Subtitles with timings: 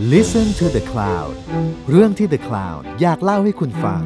[0.00, 1.34] Listen to the Cloud
[1.90, 4.00] เรื่องที่ The Cloud อยากเล่าให้คุณฟัง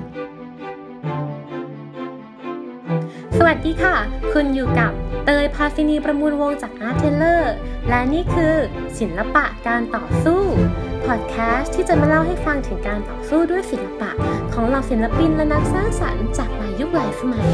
[3.38, 3.96] สวัสดีค่ะ
[4.32, 4.92] คุณอยู่กับ
[5.24, 7.42] เตยพาซินีประมูลวงจาก Art Taylor
[7.88, 8.54] และนี่คือ
[8.98, 10.42] ศิลปะการต่อสู้
[11.06, 14.10] พอดแคสต์ที่จะมาเล่าให้ฟังถึงการต่อสู้ด้วยศิลปะ
[14.54, 17.52] ของเหล่าศิลปินและนักสร้างสรรค์จากหลายยุคหลายสมัย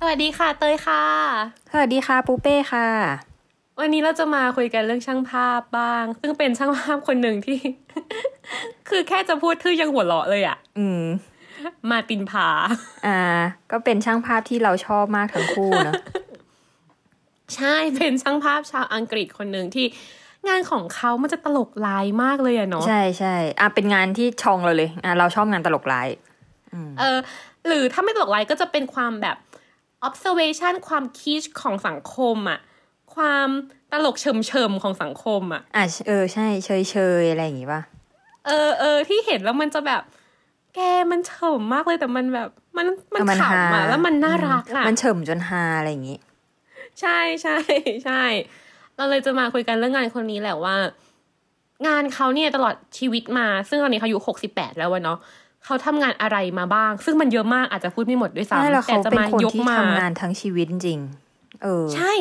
[0.00, 1.02] สวัสดีค่ะเตยค่ะ
[1.70, 3.27] สวัสดีค่ะปูเป้ค่ะ
[3.80, 7.58] วันนี้เราจะมาคุยกันเรื่องช่างภาพบ้าง ซึ่งเป็นช่างภาพคนหนึ่งที่
[8.88, 11.02] คือแค่จะพูดชื่อยังหัวเราะเลยอะอืม
[11.90, 12.48] มาตินพา
[13.06, 13.20] อ่า
[13.70, 15.94] ก็เป็นช่างภาพที่เราชอบมากทั้งคู่เนอะ
[17.56, 19.86] ใช่เป็นช่างภาพชาวอังกฤษคนหนึ่งที่
[20.48, 26.08] งานของเขามันจะตลกลายมากเลยอะเนาะใช่ใช่อะเป็นงานที่ชองเราเลยอะเราชอบงานตลกร้าย
[26.98, 27.18] เออ
[27.66, 29.36] หรือถ้าไม่ตลกลายก็จะเป็นความแบบ
[30.08, 32.58] observation ความคิดของสังคมอะ
[33.18, 33.48] ความ
[33.92, 37.80] ตลกเฉิมเฉิมๆของสังคมอะอะเออใช่เชยเชยอะไรอย่างงี้ป่ะ
[38.46, 40.02] เออเออที่เห็นแล้วมันจะแบบ
[40.74, 40.80] แก
[41.10, 46.18] มันเฉิมมากเลยแต่มันแบบมันมันเออมันขำฮาอะแล้วมันน่ารักอะมันเฉิมจนฮาอะไรอย่างงี้
[47.00, 47.56] ใช่ใช่
[48.04, 48.22] ใช่
[48.96, 50.74] เราเลยจะมาคุยกันเรื่องงานคนนี้แหละว่า
[51.86, 55.18] งานเขาเนี่ยตลอดชีวิตมา ซึ่งตอนนี้เขาอายุหกสิบแปดแล้วอะเนาะ
[55.64, 60.98] เขาทำงานอะไรมาบ้าง ซึ่งมันเยอะมากอาจจะพูดไม่หมดด้วยใช่ซ้ำแล้วแต่เขาจะเป็นมาคนยกที่มาทำงานทั้งชีวิตจริง
[61.62, 62.12] เออ ใช่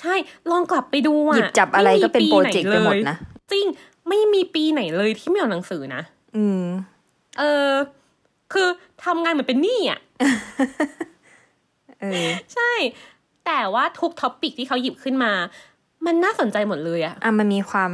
[0.00, 0.14] ใช่
[0.50, 3.16] ลองกลับไปดูอะหยิบจับอะไรก็เป็นโปรเจกต์ไปหมดนะ
[3.52, 3.66] จริง
[4.08, 6.02] ไม่มีปีไหนเลยที่ไม่ออกหนังสือนะ
[6.36, 6.64] อืม
[7.38, 7.70] เออ
[8.52, 8.68] คือ
[9.04, 10.00] ทำงานเหมือนเป็นหนี้อะ
[12.00, 12.72] เออใช่
[13.46, 15.32] แต่ว่าทุก topic ที่เขาหยิบขึ้นมา
[16.06, 17.92] มันน่าสนใจหมดเลยอะอะมันมีความ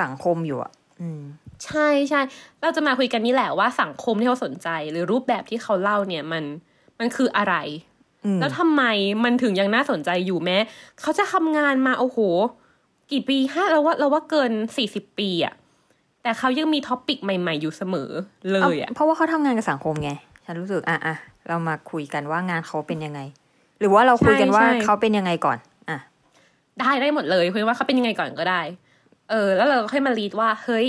[0.00, 1.22] สังคมอยู่อะ อืม
[1.64, 2.20] ใช่ใช่
[2.60, 6.44] เราจะมาคุยกันนี่แหละว่าสังคมที่เขาสนใจ หรือรูปแบบที่เขาเล่าเนี่ยมัน
[6.98, 7.54] มันคืออะไร
[7.93, 7.93] อืม
[8.40, 8.82] แล้วทำไม
[9.24, 10.56] มันถึงยังน่าสนใจอยู่แม้
[11.00, 12.18] เขาจะทำงานมาโอ้โห
[13.10, 15.54] กี่ปีฮะเราว่าเราว่าเกินสี่สิบปีอะ
[16.22, 18.10] แต่เขายังมีท็อปิกใหม่ๆ อยู่เสมอ
[18.50, 20.10] เลยอะเพราะว่าเขาทำงานกับสังคมไง
[20.44, 21.16] ฉันรู้สึกอะอะ
[21.48, 23.20] เรามาคุยกันว่างานเขาเป็นยังไง
[23.80, 25.58] หรือว่าเราคุยกันว่าใช่ใช่เขาเป็นยังไงก่อน
[25.90, 25.98] อะ
[26.80, 28.60] ได้ได้หมดเลยคุยว่าเขาเป็นยังไงก่อนก็ได้
[29.30, 30.86] เออ แล้วเราก็ค่อยมา read ว่า เฮ้ย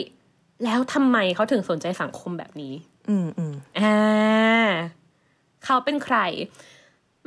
[0.64, 2.74] แล้วทำไมเขาถึงสนใจสังคมแบบนี้
[3.10, 3.96] อืมอืมอ่า
[5.66, 6.18] เขาเป็นใคร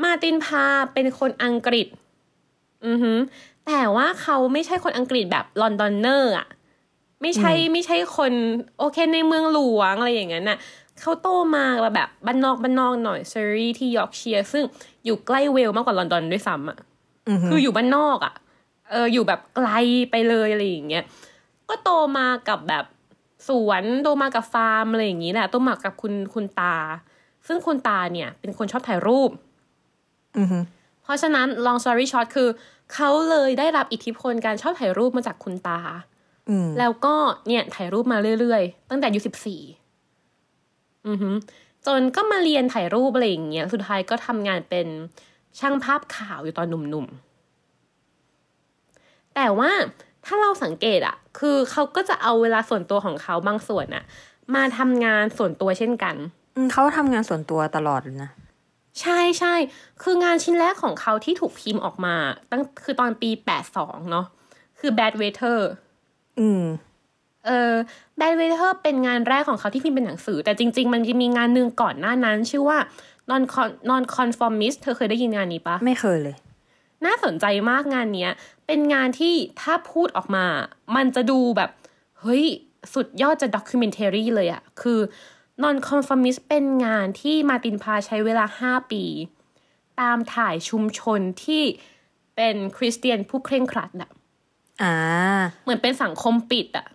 [0.02, 0.64] Martin Parr
[0.94, 1.86] เป็นคนอังกฤษ
[2.86, 3.18] อือหือ
[3.66, 6.46] แต่ว่าเขาไม่ใช่คนอังกฤษแบบ Londoner อะ
[7.22, 8.32] ไม่ใช่ไม่ใช่คน
[8.78, 10.58] โอเคในเมืองหลวงอะไรอย่างนั้นน่ะ
[11.00, 11.64] เขาโตมา
[11.94, 14.64] แบบบ้านนอกบ้านนอกหน่อย Surrey ที่ยอร์กเชียร์ซึ่ง
[15.04, 16.78] อยู่ใกล้เวลมากกว่าลอนดอนด้วยซ้ำอะ
[17.28, 18.34] อือหือคืออยู่บ้านนอกอะ่ะ
[18.90, 19.68] เอออยู่แบบไกล
[20.10, 21.04] ไปเลยอะไรอย่างเงี้ย
[21.68, 22.84] ก็โตมากับแบบ
[23.48, 26.76] สวนโตมากับฟาร์มอะไรอย่างงี้แหละโตมากับคุณคุณตา
[27.46, 29.47] ซึ่งคุณตาเนี่ย เป็นคนชอบถ่ายรูปอือหือ
[31.02, 32.48] เพราะฉะนั้น long story short คือ
[32.94, 35.80] เขาเลยได้รับอิทธิพลการชอบถ่ายรูปมาจากคุณตา
[36.48, 37.14] อืมแล้วก็
[37.46, 39.60] เนี่ยถ่ายรูปมาเรื่อยๆ ตั้งแต่อายุสิบสี่
[41.08, 41.34] อือหือ
[41.86, 44.86] จนก็มาเรียนถ่ายรูปอะไรอย่างเงี้ย สุดท้ายก็ทำงานเป็น
[45.58, 49.70] ช่างภาพข่าวอยู่ตอนหนุ่มๆ แต่ว่า
[50.26, 54.04] ถ้าเราสังเกตอะคือเขาก็จะเอาเวลาส่วนตัวของเขาบางส่วนอะ
[54.54, 56.14] มาทำงานส่วนตัวเช่นกัน
[56.56, 58.30] อืมเขาทำงานส่วนตัวตลอดเลยนะ
[59.00, 59.54] ใช่ใช่
[60.02, 62.14] คืองานชิ้นแรกของเขาที่ถูกพิมพ์ออกมา
[62.50, 63.30] ตั้งคือตอนปี
[63.70, 64.26] 82เนาะ
[64.78, 65.58] คือ Bad Waiter
[66.40, 66.64] อืม
[67.46, 67.74] เออ
[68.20, 72.78] Bad Waiter เป็นงานแรกของเขาที่พิมพ์เป็นหนังสือ แต่จริง ๆ มันจะมีงานหนึ่งก่อนหน้านั้น ชื่อว่า
[73.30, 73.42] non
[73.90, 76.36] non conformist เธอเคยได้ยินงานนี้ปะไม่เคยเลย
[77.06, 78.32] น่าสนใจมากงานเนี้ย
[78.66, 80.46] เป็นงานที่ถ้าพูดออกมา
[80.96, 81.70] มันจะดูแบบ
[82.20, 82.44] เฮ้ย
[82.94, 84.98] สุดยอดจะด็อกิเมนเทอรี่เลยอะคือ
[85.62, 89.04] non conformist เป็นงานที่มาร์ตินพาใช้เวลา 5 ปี
[90.00, 91.62] ตามถ่ายชุมชนที่
[92.36, 94.10] เป็นคริสเตียนผู้เคร่งครัดอะ
[94.82, 94.94] อ่า
[95.64, 96.86] เหมือนเป็นสังคมปิดอะ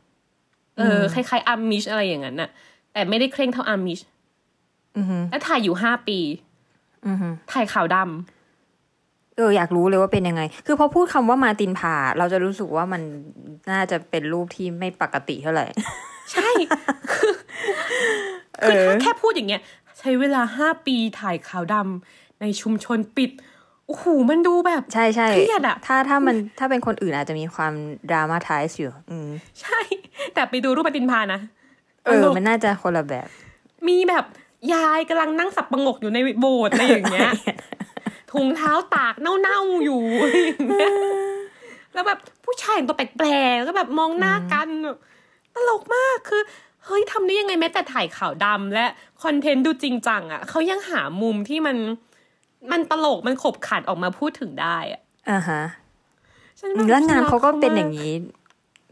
[0.78, 2.50] เออคล้ายๆอามิชอะไรอย่างนั้นน่ะ
[2.94, 4.00] แต่ไม่ได้เคร่งเท่าอามิช
[4.98, 6.20] อือหือแล้วถ่ายอยู่5ปี
[7.08, 8.33] อือหือถ่ายขาวดำ
[9.38, 13.02] เอออยากรู้เลยว่าเป็นยังไง คือพอพูดคำว่ามาร์ตินพาเราจะรู้สึกว่ามัน
[13.72, 15.66] น่าจะเป็นรูปที่ไม่ปกติเท่าไหร่
[16.32, 16.50] ใช่
[17.12, 17.34] คือ
[18.64, 19.62] คือถ้าแค่พูดอย่างเงี้ย
[20.00, 23.32] ใช้เวลาห้าปีถ่ายขาวดำในชุมชนปิด
[23.88, 27.74] โอ้โหมันดูแบบ ใช่ใช่เครียดอะถ้าถ้ามันถ้าเป็นคนอื่นอาจจะมีความ
[28.10, 29.30] ดราม่าไทส์อยู่อืม
[29.62, 29.80] ใช่
[30.34, 31.40] แต่ไปดูรูปปฏินพานะ
[32.06, 33.28] เออ มันน่าจะคนละแบบ
[33.88, 34.26] มีแบบ
[34.74, 37.32] ยายกำลังนั่งสับประงกอยู่ในโบสถ์อะไรอย่างเงี้ย
[38.34, 40.92] ถุงเท้าตากเน่าๆอยู่อะไรอย่างเงี้ย
[41.94, 44.98] แล้วแบบผู้ชายตัวแปลกๆแล้วก็แบบมองหน้ากันแบบ
[45.56, 46.42] ตลกมากคือ
[46.86, 48.86] เฮ้ยทำได้ยังไงแม้แต่ถ่ายขาวดำและ
[49.24, 51.78] คอนเทนต์ดูจริงจังอะเขายังหามุมที่มัน
[52.72, 55.62] มันตลกมันขบขันออกมาพูดถึงได้อะอ่าฮะ
[56.60, 58.14] ฉันบบแล้วงานรัเขาก็เป็นมอย่างนี้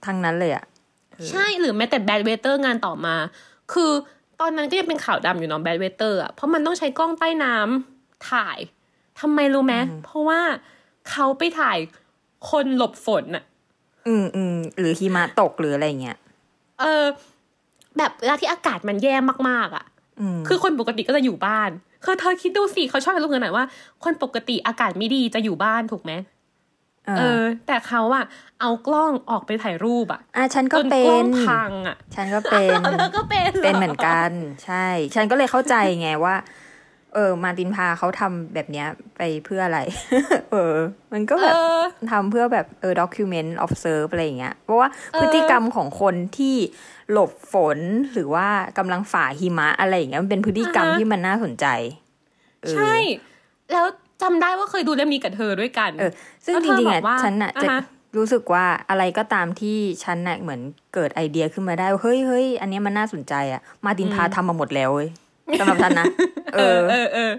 [0.05, 0.65] ทั้งนั้นเลยอะ
[1.29, 3.15] ใช่หรือแม้แต่ Bad Weather งานต่อมา
[3.73, 3.91] คือ
[4.41, 8.57] ตอนนั้นก็ยังเป็นขาวดำอยู่เนาะ Bad Weather อะเพราะมันต้องใช้กล้องใต้น้ำถ่าย
[9.19, 9.75] ทำไมรู้ไหม
[10.05, 10.41] เพราะว่า
[11.11, 11.77] เขาไปถ่าย
[12.49, 13.43] คนหลบฝนอะ
[14.07, 16.17] อืมอืมหรือหิมะตกหรืออะไรเงี้ย
[16.79, 17.03] เออ
[17.97, 19.15] แบบเวลาที่อากาศมันแย่
[19.49, 19.85] มากๆอะ
[20.21, 21.69] อืมคือคนปกติก็จะอยู่บ้าน
[22.05, 23.65] คือเธอคิดดูสิเขาชอบให้ลูกเงินหน่อยว่า
[24.03, 26.11] คนปกติอากาศไม่ดีจะอยู่บ้านถูกไหม
[27.07, 28.25] เอเอออแต่เขาอะ
[28.61, 32.69] เอากล้องออกไปถ่ายรูปอะอะฉันก็จนเป็กล้องนพังอะฉันก็เป็น
[32.99, 34.31] เธอก็เป็นรเป็นเหมือนกัน
[34.65, 34.85] ใช่
[35.15, 36.35] ฉันก็เลยเข้าใจไงว่า
[37.13, 38.87] เออ มาร์ตินพาเขาทำแบบเนี้ย
[39.17, 39.79] ไปเพื่ออะไร
[40.51, 40.75] เออ
[41.13, 41.77] มันก็เอแบบอ
[42.11, 46.55] ทำเพื่อแบบเออ document observe อะไรอย่างเงี้ย เพราะว่าเออพฤติกรรมของคนที่
[47.11, 47.79] หลบฝน
[48.13, 48.47] หรือว่า
[48.77, 51.65] กำลังฝ่าหิมะอะไรอย่างเงี้ยมันเป็นพฤติกรรมที่มันน่าสนใจ
[52.63, 52.93] เออใช่
[53.71, 53.85] แล้ว
[54.21, 56.11] จำได้ว่าเคยดูเล่มนี้กับเธอด้วยกัน เออ
[56.45, 57.81] ซึ่งแล้วจเธอริงๆบอะอกว่าฉันอะจะอ่าฮะ
[58.17, 60.61] รู้สึกว่าอะไรก็ตามที่ฉันน่ะเหมือน
[60.93, 65.09] เกิดไอเดียขึ้นมาได้ว่าเฮ้ยเฮ้ยอันเนี้ยมันน่าสนใจอะ มาร์ตินพาทำมาหมดแล้วเว้ย
[65.59, 66.07] สำหรับฉันนะ
[66.55, 67.31] เอเอออเออเออ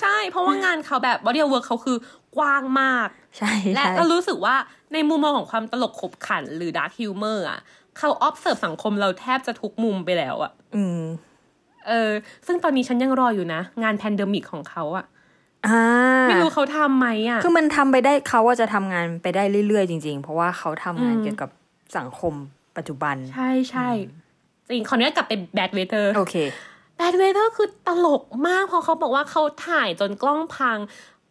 [0.00, 1.96] ใช่ เพราะว่างานเขาแบบ body work เขาคือ
[2.36, 3.08] กว้างมาก
[3.38, 4.56] ใช่ และใช่ก็รู้สึกว่า
[4.92, 7.60] ในมุมมองของความตลกขบขันหรือ dark humor อะ
[7.98, 11.02] เขา observe สังคมเราแทบจะทุกมุมไปแล้วอะ อืม
[11.88, 12.10] เออ
[12.46, 15.04] ซึ่งตอนนี้ฉันยังรออยู่นะ งาน pandemic ของเขาอะ
[15.66, 15.80] อ่า
[16.28, 21.50] ไม่รู้เขาทำไหมอะ คือมันทำไปได้เขาว่าจะทำงานไปได้เรื่อยๆ จริง ๆ เพราะว่าเขาทำงานอืมเกี่ยวกับ
[21.98, 22.34] สังคม
[22.76, 23.88] ปัจจุบัน ใช่ใช่
[24.66, 26.34] จริง ขออนุญาตกลับไป Bad Weather โอเค
[26.96, 30.78] แบดเวเตอร์คือตลกมากเพราะเขาบอกว่าเขาถ่ายจนกล้องพัง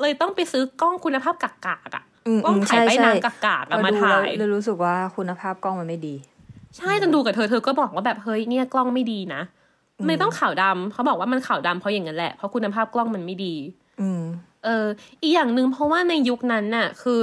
[0.02, 1.52] เลยต้องไปซื้อกล้องคุณภาพกา
[1.88, 6.16] กๆอะอืมกล้องอืมถ่ายไปใช่นางใช่กากๆเราอะมาดูถ่ายแล้วเลยรู้สึกว่าคุณภาพกล้องมันไม่ดี
[6.78, 9.42] ใช่จนดูกับเธอเธอก็บอกว่าแบบเฮ้ยเนี่ยกล้องไม่ดีนะ
[10.08, 13.56] ไม่ต้องขาวดำเขาบอกว่ามันขาวดำเพราะอย่างนั้นแหละเพราะคุณภาพกล้องมันไม่ดี
[14.02, 14.24] อืม
[14.66, 14.86] เออ
[15.22, 17.20] อีกอย่างหนึ่งเพราะว่าในยุคนั้นน่ะ คือ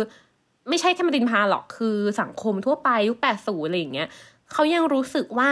[0.68, 4.08] ไม่ใช่แค่มารินพาหรอกคือสังคมทั่วไปยุคแปดศูนย์อะไรอย่างเงี้ย
[4.52, 5.50] เขายังรู้สึกว่า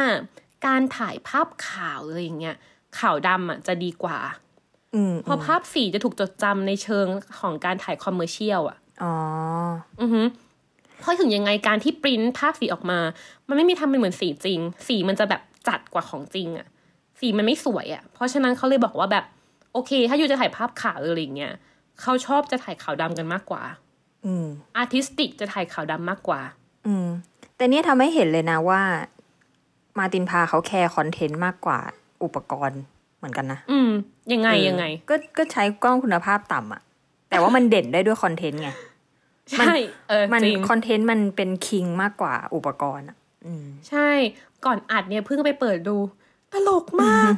[0.66, 2.56] การถ่ายภาพข่าวอะไรอย่างเงี้ย
[2.98, 4.18] ขาวดำอะจะดีกว่า
[4.94, 7.06] อืมเพราะภาพสีจะถูกจดจำในเชิง
[7.40, 9.14] ของการถ่ายคอมเมอร์เชียลอะอ๋อ
[10.00, 10.22] อือฮึ
[11.00, 12.98] เพราะถึงยังไงการที่ปริ้นภาพสีออกมา
[13.48, 16.66] มันไม่มีทำเป็นเหมือนสีจริง สีมันจะแบบจัดกว่าของจริง อะ
[17.20, 19.24] สีมันไม่สวยอะ เพราะฉะนั้นเขาเลยบอกว่าแบบ
[19.72, 21.54] โอเค ถ้าอยู่จะถ่ายภาพขาวหรืออะไรอย่างเงี้ย
[22.00, 23.62] เขาชอบจะถ่ายขาวดำกันมากกว่า
[24.26, 24.46] อืม
[24.76, 26.40] artistic จะถ่ายขาวดำมากกว่า
[26.86, 27.06] อืม
[27.56, 28.82] แต่เนี่ยทำให้เห็นเลยนะว่า
[29.98, 31.80] Martin Parr เขาแคร์คอนเทนต์มากกว่า
[32.24, 32.80] อุปกรณ์
[33.18, 33.90] เหมือนกันนะ อืม
[34.32, 36.82] ยังไงเออยังไง ก็ก็ใช้กล้องคุณภาพต่ำอะ
[37.30, 38.70] แต่ว่ามันเด่นได้ด้วยคอนเทนต์ไง
[39.52, 39.74] ใช่
[40.08, 43.16] เออมันจริงคอนเทนต์มันเป็น king มากกว่าอุปกรณ์อะ
[43.46, 44.08] อืมใช่
[44.64, 45.96] ก่อนอัดเนี่ยเพิ่งไปเปิดดู
[46.52, 47.32] ตลกมาก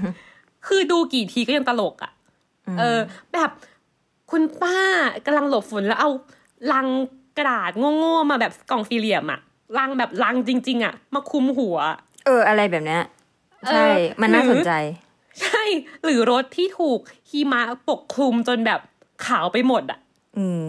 [0.67, 2.13] คือดูกี่ทีก็ยังตลกอะ
[2.79, 2.99] เออ
[3.33, 3.51] แบบ
[4.31, 4.79] คุณป้า
[5.27, 6.11] กำลังหลบฝนแล้วเอา
[6.73, 6.87] ลัง
[7.39, 9.41] กระดาษโง่ๆมาแบบกล่องสี่เหลี่ยมอะ
[9.79, 11.79] ลังแบบลังจริง ๆอะมาคุมหัว
[12.27, 13.03] เออ อะไรแบบเนี้ย
[13.67, 14.75] ใช่เออมันน่าหรือสนใจ
[15.43, 15.63] ใช่
[16.05, 17.01] หรือรถที่ถูก
[17.31, 18.81] หิมะปกคลุมจนแบบ
[19.27, 19.99] ขาวไปหมดอะ
[20.39, 20.63] อืม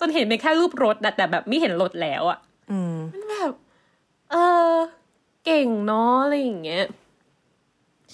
[0.00, 2.38] จนเห็นเป็นแค่รูปรถอะแต่แบบไม่เห็นรถแล้วอะ
[2.70, 3.52] อืม มันแบบ
[4.30, 4.36] เอ
[4.70, 4.74] อ
[5.44, 6.84] เก่งเนาะอะไรอย่างเงี้ย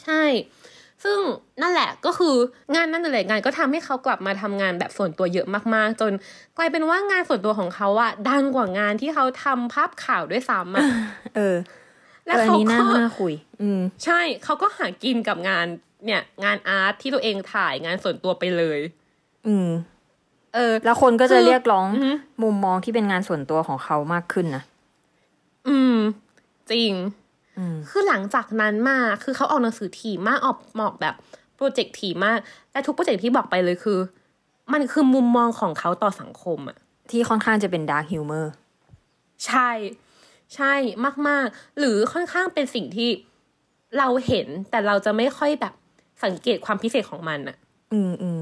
[0.02, 0.22] ใช่
[1.04, 1.18] ซึ่ง
[1.62, 2.34] นั่นแหละก็คือ
[2.74, 6.12] งานนั่นเลยงานก็ทำให้เขากลับมาทำงานแบบส่วนตัวเยอะมากๆ จน
[6.56, 10.84] กลายเป็นว่างานส่วนตัวของเขาอะดังกว่างานที่เขาทำภาพข่าวด้วยซ้ำอะ
[11.36, 11.56] เออ
[12.26, 15.66] และเอออันเขานี้น่าก็น่าคุย อืมใช่เขาก็หากินกับงาน
[16.04, 18.80] เนี่ย งานอาร์ตที่ตัวเองถ่ายงานส่วนตัวไปเลย
[19.46, 19.68] อืม
[20.54, 22.12] เออ แล้วคนก็จะคือเรียกร้องอือฮึ
[22.42, 24.62] มุมมองที่เป็นงานส่วนตัวของเขามากขึ้นนะ
[25.68, 25.96] อืม
[26.70, 26.92] จริง
[27.58, 31.14] อืมคือหลังจากนั้นมาคือเขาออกหนังสือถี่มากออกหมอกแบบ
[31.56, 32.38] โปรเจกต์ถี่มาก
[32.72, 33.98] และทุกโปรเจกต์ที่บอกไปเลยคือ
[34.72, 36.78] มันคือมุมมองของเขาต่อสังคมอะ
[37.10, 38.52] ที่ค่อนข้างจะเป็นดาร์ h ฮิวเมอร์
[39.46, 39.70] ใช่
[40.56, 40.74] ใช่
[41.28, 43.10] มาก ๆ หรือค่อนข้างเป็นสิ่งที่
[43.98, 45.74] เราเห็นแต่เราจะไม่ค่อยแบบ
[46.24, 47.56] สังเกตความพิเศษของมันอะ
[47.92, 48.40] อืมอืม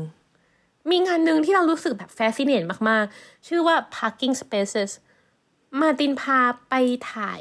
[0.90, 4.90] มีงานหนึ่งที่เรารู้สึกแบบ fascinateมาก ๆ ชื่อว่า parking spaces
[5.80, 6.38] มาตินพา
[6.68, 6.74] ไป
[7.12, 7.40] ถ่าย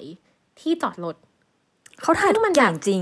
[0.60, 1.16] ที่จอดรถ
[2.02, 3.02] เขาถ่ายซึ่ทุงมักนอย่างจริง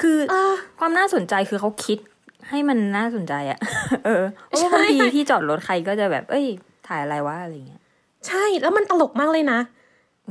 [0.00, 1.98] คือเออความน่าสนใจคือเขาคิด
[2.48, 3.58] ให้มันน่าสนใจอะ
[4.04, 6.46] เออเพราะว่าใช่บางทีที่จอดรถใครก็จะแบบ เอ้ย
[6.88, 7.82] ถ่ายอะไรวะอะไรเงี้ย
[8.26, 9.60] ใช่แล้วมันตลกมากเลยนะ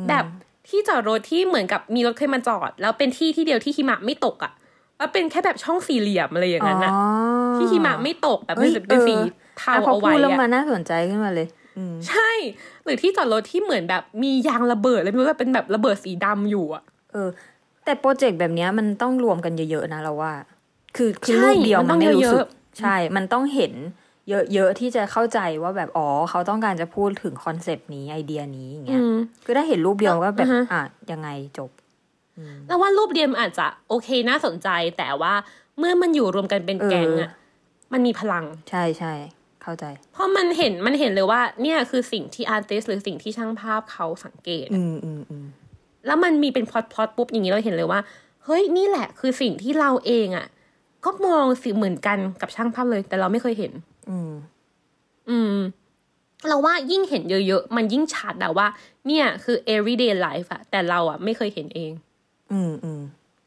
[0.10, 0.26] แบบ
[0.70, 4.52] ที่จอดรถที่เหมือนกับมีรถเคยมาจอด แล้วเป็นที่ที่เดียวที่หิมะไม่ตกอะ่ะ
[4.98, 7.02] แล้วเป็นแค่แบบช่องสี่เหลี่ยมอะไรอย่างนั้นนะอ๋อ
[7.56, 9.30] ที่หิมะไม่ตกแบบเอ้เป็นยเป็นสีเออ
[9.60, 12.30] เทาอะพอเอาพูไว้ดแล้วอะมันน่าสนใจขึ้นมาเลยอืมใช่
[12.84, 17.30] หรือที่จอดรถที่เหมือนแบบมียางระเบิดเลยไม่รู้ว่าเป็นแบบระเบิดสีดำอยู่อะเออ
[17.86, 20.34] แต่โปรเจกต์แบบเนี้ยมันต้องรวมกันเยอะๆนะเราว่า
[20.96, 22.48] คือคือใช่รูปเดียวมันต้มัอนงไม่รู้สึเยกอะ
[22.80, 23.74] ใช่ มันต้องเห็น
[24.54, 29.16] เยอะๆที่จะเข้าใจว่าแบบอ๋อเขาต้องการจะพูดถึงคอนเซปต์นี้ไอเดียนี้อย่างเงี้อืยม
[29.46, 31.70] คือถ้าเห็นรูปเดียวก็แบบอ่าฮะอะยังไงจบ
[32.68, 35.34] แล้วว่ารูปเดียมนอาจจะโอเคน่าสนใจ แต่ว่า
[35.78, 37.32] เมื่อมันอยู่รวมกันเป็นแก๊งเอออะ
[37.94, 39.14] มันมีพลัง ใช่ใช่
[39.64, 45.46] เข้าใจ เพราะมันเห็นมันเห็นเลยว่า เนี่ยคือสิ่งที่อาร์ติสหรือสิ่งที่ช่างภาพเขาสังเกต อืมอืมอืม
[46.06, 48.00] แล้วมันมีเป็นพล็อตพล็อตปุ๊บอย่างนี้เราเห็นเลยว่า
[48.46, 50.46] เฮ้ยนี่แหละคือสิ่งที่เราเองอะ
[51.06, 53.72] ก็มองสิเหมือนกันกับช่างภาพเลย แต่เราไม่เคยเห็น
[54.10, 54.32] อืม
[55.30, 55.56] อืม
[56.48, 58.68] เราว่ายิ่งเห็นเยอะๆ มันยิ่งชัดอะว่า
[59.08, 61.92] เนี่ย คือ everyday life อะแต่เราอะไม่เคยเห็นเอง
[62.52, 63.02] อืมอืม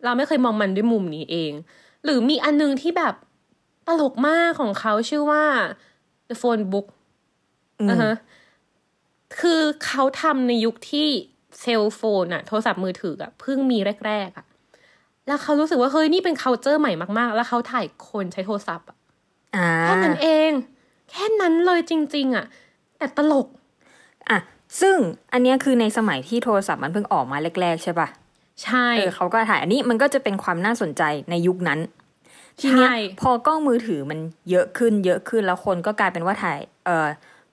[0.05, 1.53] เราไม่เคยมองมันด้วยมุมนี้เอง
[2.05, 3.15] หรือมีอันนึงที่แบบ
[3.87, 5.45] ตลกมากของเขาชื่อว่า
[6.29, 6.87] The Phone Book
[7.81, 8.15] อืมอ่าฮะ
[9.41, 11.09] คือเขาทำในยุคที่
[11.61, 14.47] เซลโฟนอะโทรศัพท์มือถืออะเพิ่งมีแรกๆอะ
[15.27, 18.98] แล้วเขารู้สึกว่าเฮ้ยนี่เป็น c u เจอร์ใหม่มากๆ แล้วเขาถ่ายคนใช้โทรศัพท์อะอ่า
[19.85, 20.51] แค่นั้นเอง
[21.11, 22.47] แค่นั้นเลยจริง ๆอะ
[22.99, 23.47] แต่ตลก
[24.31, 24.39] อะ
[24.81, 24.97] ซึ่ง
[25.33, 28.09] อันเนี้ยคือในสมัยที่โทรศัพท์มันเพิ่งออกมาแรก ๆ ใช่ปะ
[28.65, 31.81] ใช่เออเขาก็ถ่ายอันนี้มันก็จะเป็นความน่าสนใจในยุคนั้น
[32.61, 34.19] ทีเนี้ยใช่พอกล้องมือถือมัน
[34.51, 37.07] เยอะขึ้น เยอะขึ้นแล้วคนก็กลายเป็นว่าถ่ายเออ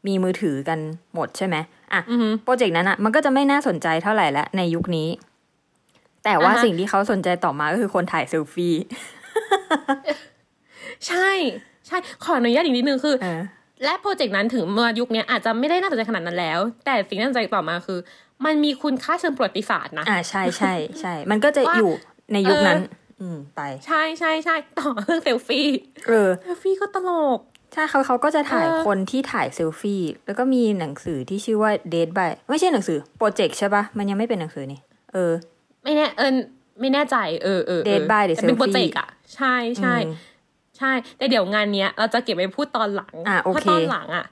[0.08, 0.80] มีมือถือกัน
[1.14, 1.56] หมดใช่ไหม
[1.94, 5.10] อะอือหือโปรเจกต์นั้นอะมันก็จะไม่น่าสนใจเท่าไหร่แล้วในยุคนี้
[6.24, 8.74] แต่ว่าอ่าฮะสิ่งที่เขาสนใจต่อมาก็คือคนถ่ายเซลฟี่
[11.08, 11.30] ใช่
[11.88, 13.42] ใช่ขออนุญาตอีกนิดนึงคือเออ
[13.84, 18.00] และโปรเจกต์นั้นถึงเมื่อยุคนี้อาจจะไม่ได้น่าสนใจขนาดนั้นแล้ว แต่สิ่งที่น่าสนใจต่อมาคือ
[18.46, 21.92] มันมีคุณค่าเชิงประวัติศาสตร์นะอ่าใช่ใช่ใช่มันก็จะว่าอยู่
[22.34, 25.68] ในยุคนั้นเอออืมไป ใช่ใช่ใช่ต่อเรื่องเซลฟี่
[26.08, 27.40] เออเซลฟี่ก็ตลก
[27.74, 34.80] ใช่เขาเขาก็จะถ่ายเออคนที่ถ่ายเซลฟี่ แล้วก็มีหนังสือที่ชื่อว่า Date by ไม่ใช่หนังสือโปรเจกต์ใช่ปะมันยังไม่เป็นหนังสือนี่
[35.14, 35.32] เออ
[35.84, 36.32] ไม่แน่เออ
[36.80, 40.14] ไม่แน่ใจเออเออเออ Dead by the แต่เป็น selfie โปรเจกต์อะใช่ใช่อืม
[40.78, 44.26] ใช่ แต่เดี๋ยวงานเนี้ยเราจะเก็บไว้พูดตอนหลังอะโอเคเพราะตอนหลังอะ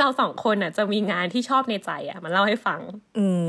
[0.00, 2.80] เราสองคนอะจะมีงานที่ชอบในใจอะมาเล่าให้ฟัง
[3.18, 3.44] อืม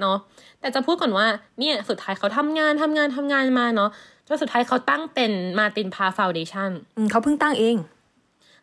[0.00, 0.16] เนาะ
[0.60, 1.26] แต่จะพูดก่อนว่า
[1.58, 3.90] เนี่ยสุดท้ายเขาทำงานทำงานทำงานมาเนาะ
[4.26, 7.76] จนสุดท้ายเขาตั้งเป็นมาตินพาฟาวเดชันอืมเขาเพิ่งตั้งเอง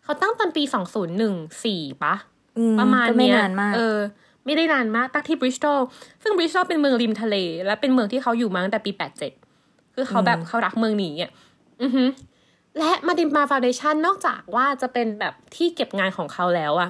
[0.04, 2.16] เขาตั้งตอนปีสองศูนย์หนึ่งสี่ปะ
[2.58, 3.98] อืมประมาณก็ไม่เนี้ยนานมากเออ
[4.46, 5.80] ไม่ได้นานมากตั้งที่บริสตอล
[6.24, 9.32] ซึ่งบริสตอลเป็นเมืองริมทะเล และเป็นเมืองที่เขาอยู่มาตั้งแต่ปีแปดเจ็ด
[9.96, 11.32] คือเขาแบบเขารักเมืองนี้อะ
[11.82, 12.04] อือฮึ
[12.80, 16.90] และ Martin Parr Foundation นอกจากว่าจะเป็นแบบที่เก็บงานของเขาแล้วอะ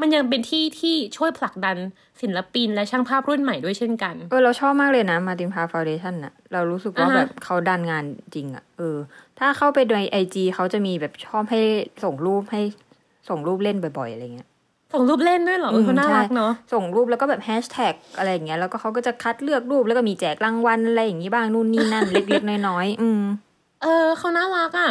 [0.00, 1.76] มันยังเป็นที่ที่ช่วยผลักดัน
[2.22, 8.96] ศิลปินและช่างภาพรุ่นใหม่ด้วยเช่นกันเออเราชอบมากเลยนะ Martin Parr Foundation น่ะเรารู้สึกว่าอ่าฮะแบบเขาดันงานจริงอะเออ
[9.38, 11.60] ถ้าเข้าไปใน IG เขาจะมีแบบชอบให้
[12.04, 12.62] ส่งรูปให้
[13.28, 14.48] ส่งรูปเล่นบ่อยๆอะไรเงี้ย
[14.92, 23.22] ส่งรูปเล่นด้วยเหรอเออเขาน่ารักเนาะส่งรูปแล้วก็แบบแฮชแท็กอะไรอย่างเงี้ยแล้วก็เขาก็จะคัดเลือกรูปแล้วก็มีแจกรางวัลอะไรอย่างงี้บ้างนู่นนี่นั่นเล็กๆน้อยๆอืม
[23.82, 24.90] เออเขาน่ารักอะ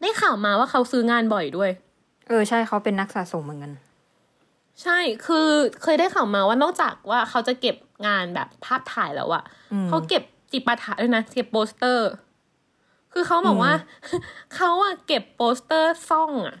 [0.00, 1.70] ได้ข่าวมาว่าเขาซื้องานบ่อยด้วย
[2.28, 3.72] เออใช่เขาเป็นนักสะสมเหมือนกัน
[4.82, 5.48] ใช่คือ
[5.82, 7.76] เคยได้ข่าวมาว่านอกจากว่าเขาจะเก็บ
[8.06, 12.08] งานแบบภาพถ่ายแล้วอะอืมเขาเก็บจิปาถะด้วยนะเก็บโปสเตอร์
[13.12, 13.72] คือเขาบอกว่า
[14.56, 16.56] เขาอะเก็บโปสเตอร์ซ่องอะ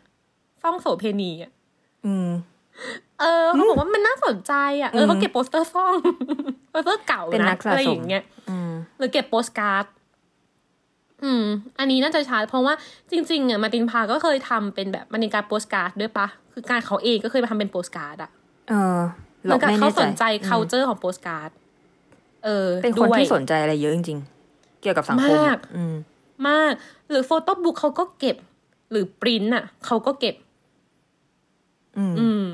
[0.62, 1.52] ซ่องโสเพณีอะ
[2.06, 2.28] อืม
[3.20, 4.52] เออเขาบอกว่ามันน่าสนใจ
[4.82, 5.94] อะเออมเขาเก็บโปสเตอร์ซ่อง
[6.70, 9.84] โปสเตอร์เก่าเป็นนันะกสะสมอะไรอย่างเงี้ยอืมหรือเก็บโปสการ์ด
[11.24, 11.44] อืม
[11.78, 12.74] อันนี้น่าจะชัดเพราะว่า
[13.10, 18.30] จริงๆอะ Martin Parr ก็เคยทำเป็นแบบมันเป็นการโปสการ์ดด้วยปะ คือการเขาเองก็เคยมาทำเป็นโปสการ์ดอะ
[18.68, 18.98] เออ
[19.42, 21.50] เหมือนกับไม่เขาแน่าสนใจอืม culture ของโปสการ์ด
[22.44, 25.94] เออ เป็นคนด้วยที่สนใจอะไรเยอะจริงๆ เกี่ยวกับสังคมมากอืม
[26.48, 26.72] มาก
[27.10, 28.36] หรือ photobook เขาก็เก็บ
[28.90, 30.34] หรือปริ้นอะ เขาก็เก็บ
[31.98, 32.44] อืมอืม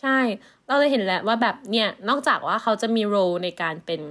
[0.00, 0.18] ใช่
[0.66, 4.02] เราเลยเห็นแหละว่าแบบเนี่ย นอกจากว่าเขาจะมี role ในการเป็น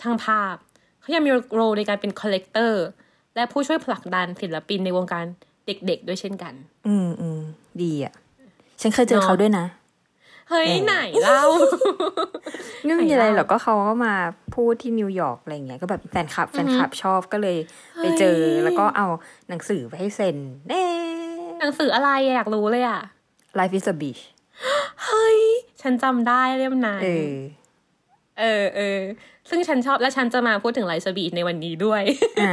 [0.00, 0.56] ช่างภาพ
[1.02, 2.84] เขายังมี role ในการเป็น collector
[3.34, 5.24] และผู้ช่วยผลักดันศิลปินในวงการ
[5.66, 6.54] เด็กๆด้วยเช่นกัน
[6.86, 7.40] อืมอืม
[7.82, 8.14] ดีอะ
[8.80, 9.66] ฉันเคยเจอเนอะเขาด้วยนะ
[10.50, 11.42] เฮ้ยเออไหนเล่า
[12.84, 14.14] ไม่มีอะไรไหนเล่าหรอกก็เขาก็มา
[14.54, 17.56] พูดที่นิวยอร์กอะไรเงี้ยก็แบบแฟนคลับแฟนคลับชอบก็เลย
[17.98, 19.06] ไปเจอเฮ้ยแล้วก็เอา
[19.48, 20.36] หนังสือไปให้เซ็น
[20.68, 20.84] เน่
[21.60, 23.00] หนังสืออะไรอะอยากรู้เลยอะ
[23.58, 24.22] Life is a beach
[25.04, 25.40] เฮ้ย
[25.82, 27.34] ฉันจำได้เล่มนั้นเออ
[28.38, 29.00] เออเออ
[29.50, 32.02] ซึ่งฉันชอบและฉันจะมาพูดถึง Life is a Beach ในวันนี้ด้วย
[32.42, 32.52] อ่า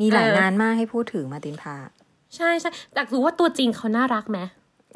[0.00, 1.76] มีหลายเอองานมากให้พูดถึง Martin Parr
[2.36, 4.38] ใช่ใช่อยากรู้ว่าตัวจริงเขาน่ารักไหม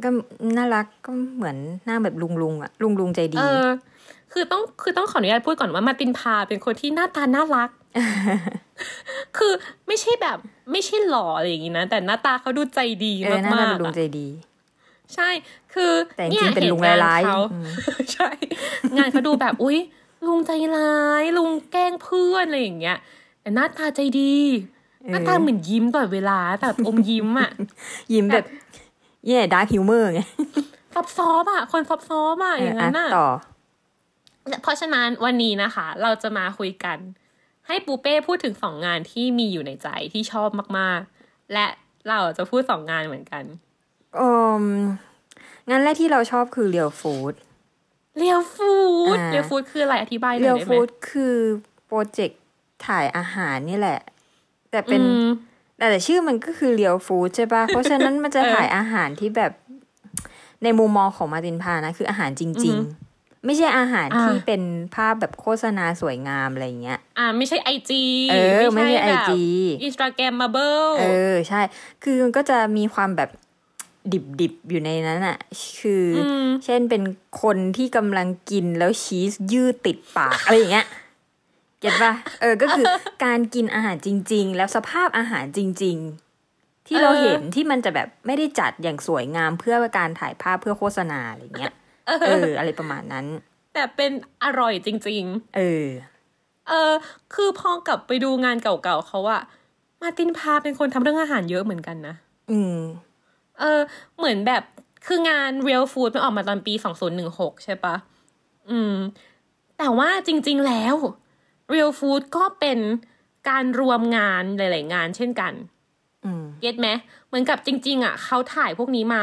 [0.04, 0.08] ก็
[0.56, 3.66] น่ารักก็เหมือนหน้าแบบลุงลุงๆอะลุงลุงใจดี เออ
[4.32, 7.70] คือต้องคือต้องขออนุญาตพูดก่อนว่ามาร์ตินพาเป็นคนที่หน้าตาน่ารัก
[9.36, 9.52] คือ
[9.86, 10.38] ไม่ใช่แบบ
[10.72, 14.28] ไม่ใช่หล่ออะไรอย่างงี้นะ แต่หน้าตาเขาดูใจดีเออหน้ามาตากเป็นๆลุงอะใจดี
[15.14, 15.28] ใช่
[15.74, 17.68] คือแต่จริงๆเนี่ยเป็นลุงหตุกร้ายๆเขาอืม
[18.12, 18.30] ใช่
[18.96, 19.78] งานเขาดูแบบอุ้ย
[20.26, 22.98] ลุงใจร้าย ลุงแกล้งเพื่อนอะไรอย่างเงี้ย
[23.40, 24.34] แต่หน้าตาใจดี
[25.10, 27.50] หน้าตาเหมือนยิ้มตลอดเวลาแต่อมยิ้มอะ
[28.12, 28.46] ยิ้มแบบ
[29.28, 30.20] แย่ดาร์คฮิวเมอร์ไง
[30.94, 33.28] ซอบซอบๆอะคนซอบซอบๆอะอย่างนั้นเอออะอะต่อ
[34.62, 36.98] เพราะฉะนั้นวันนี้นะคะ เราจะมาคุยกัน
[37.66, 41.66] ให้ปูเป้พูดถึงสองงานที่มีอยู่ในใจที่ชอบมากๆ และ
[42.08, 43.44] เราจะพูดสองงานเหมือนกัน
[44.20, 44.30] อื
[44.62, 44.64] ม
[45.68, 47.34] งานแรกที่เราชอบคือเรียวฟู้ด
[48.18, 48.72] เรียวฟู
[49.04, 51.36] อ่า Real Food คืออะไรอธิบายหน่อยได้ไหม Real Food คือ
[51.86, 52.40] โปรเจกต์
[52.86, 54.00] ถ่ายอาหารนี่แหละ
[54.70, 55.28] แต่เป็นอืม
[55.78, 59.52] แต่แต่ชื่อมันก็คือ Real Food ใช่ปะเพราะฉะนั้นมันจะเออถ่ายอาหารที่แบบ
[60.62, 64.62] ในมุมมองของ Martin Parr นะ คืออาหารจริงอืองฮึๆไม่ใช่อาหารอ่าที่เป็น
[64.94, 69.30] ภาพแบบโฆษณาสวยงามอะไรเงี้ย อ่า ไม่ใช่ IG เออ ไม่ใช่ IG
[69.82, 71.60] Instagrammable เออ ใช่
[72.02, 73.30] คือมันก็จะมีความแบบ
[74.12, 75.38] ดิบๆ อยู่ในนั้นอะ
[75.80, 77.02] คืออมเช่นเป็น
[77.42, 80.86] คนที่กำลังกินแล้วชีสยืดติดปาก อะไรอย่างเงี้ย
[81.80, 82.86] เก็ตป่ะเออก็คือ
[83.24, 85.96] การกินอาหารจริง ๆ แล้วสภาพอาหารจริง
[86.42, 91.74] ๆ ที่เราเห็นที่มันจะแบบไม่ได้จัดอย่างสวยงามเพื่อการถ่ายภาพเพื่อโฆษณาอะไรเงี้ย
[92.28, 93.26] เออ อะไรประมาณนั้น
[93.74, 94.12] แต่เป็น
[94.44, 95.24] อร่อยจริง
[95.56, 96.92] เออๆเออ
[97.34, 99.42] คือพอกลับไปดูงานเก่าๆเขาอะ
[100.02, 102.14] มาร์ตินพาเป็นคนทำเรื่องอาหารเยอะเหมือนกันนะ
[102.50, 102.78] อืม
[103.58, 103.80] เออ
[104.18, 104.62] เหมือนแบบ
[105.06, 106.74] คืองาน Real Food มันออกมาตอนปี
[107.18, 107.94] 2016 ใช่ปะ
[108.70, 108.94] อืม
[109.78, 110.94] แต่ว่าจริง ๆ แล้ว
[111.72, 112.78] Real Food ก็เป็น
[113.48, 115.52] การรวมงานหลาย ๆ งานเช่นกัน
[116.24, 116.88] อืมเก็ตไหม
[117.26, 119.22] เหมือนกับจริง ๆ อะ เขาถ่ายพวกนี้มา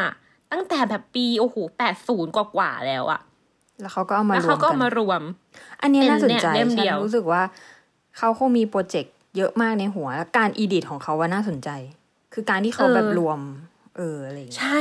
[0.51, 3.21] ตั้งแต่แบบปีโอ้โห80กว่าๆแล้วอะ
[3.81, 5.21] แล้วเขาก็เอามาแล้วรวเขามก็กัเอานมารวม
[5.81, 7.41] อันเนี้ยน่าสนใจเป็นเนี่ยเล่มเดีฉัยวนรู้สึกว่า
[8.17, 11.69] เขาคงมีโปรเจกต์เยอะมากในหัว แล้วการอีดิทของเขาว่าน่าสนใจ
[12.33, 13.39] คือการที่เขาเออแบบรวม
[13.97, 14.79] เอออะไรอย่างเงี้ยใช่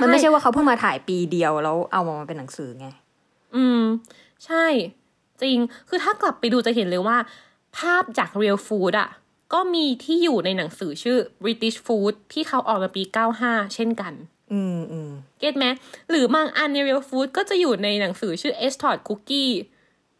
[0.00, 2.86] มันไม่ใช่ว่าเขาเพิ่งมาถ่ายปีเดียวแล้วเอามาเป็นหนังสือไง
[3.56, 3.82] อืม
[4.46, 4.64] ใช่
[5.42, 7.16] จริงคือถ้ากลับไปดูจะเห็นเลยว่า
[7.78, 9.10] ภาพจาก Real Food อะ
[9.52, 13.02] ก็มีที่อยู่ในหนังสือชื่อ British Food ที่เขาออกมาปี
[13.38, 14.12] 95 เช่นกัน
[14.52, 15.66] อืมอืมget ไหม
[16.10, 19.50] หรือบางอันใน Real Food ก็จะอยู่ในหนังสือชื่อ e s t o d Cookie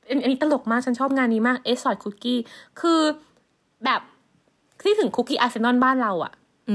[0.08, 2.40] อันอันนี้ตลกมาก ฉันชอบงานนี้มาก e s t o d Cookie
[2.80, 3.00] คือ
[3.84, 4.00] แบบ
[4.82, 6.32] คิดถึงคุกกี้อาร์เซนอลบ้านเราอะ
[6.71, 6.75] อื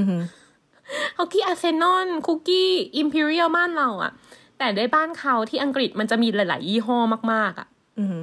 [0.86, 4.12] มคุกกี้อาร์เซนอลคุกกี้อิมพีเรียลบ้านเราอะ
[4.58, 6.98] แต่ในบ้านเขาที่อังกฤษมันจะมีหลาย ๆ ยี่ห้อ
[7.32, 7.68] มาก ๆอะ
[7.98, 8.16] อืม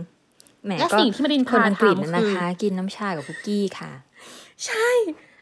[0.66, 3.92] แหมและก็สิ่งที่มารินคพานอังกฤษทำนะคือคะกินน้ำชากับคุกกี้ค่ะ
[4.66, 4.90] ใช่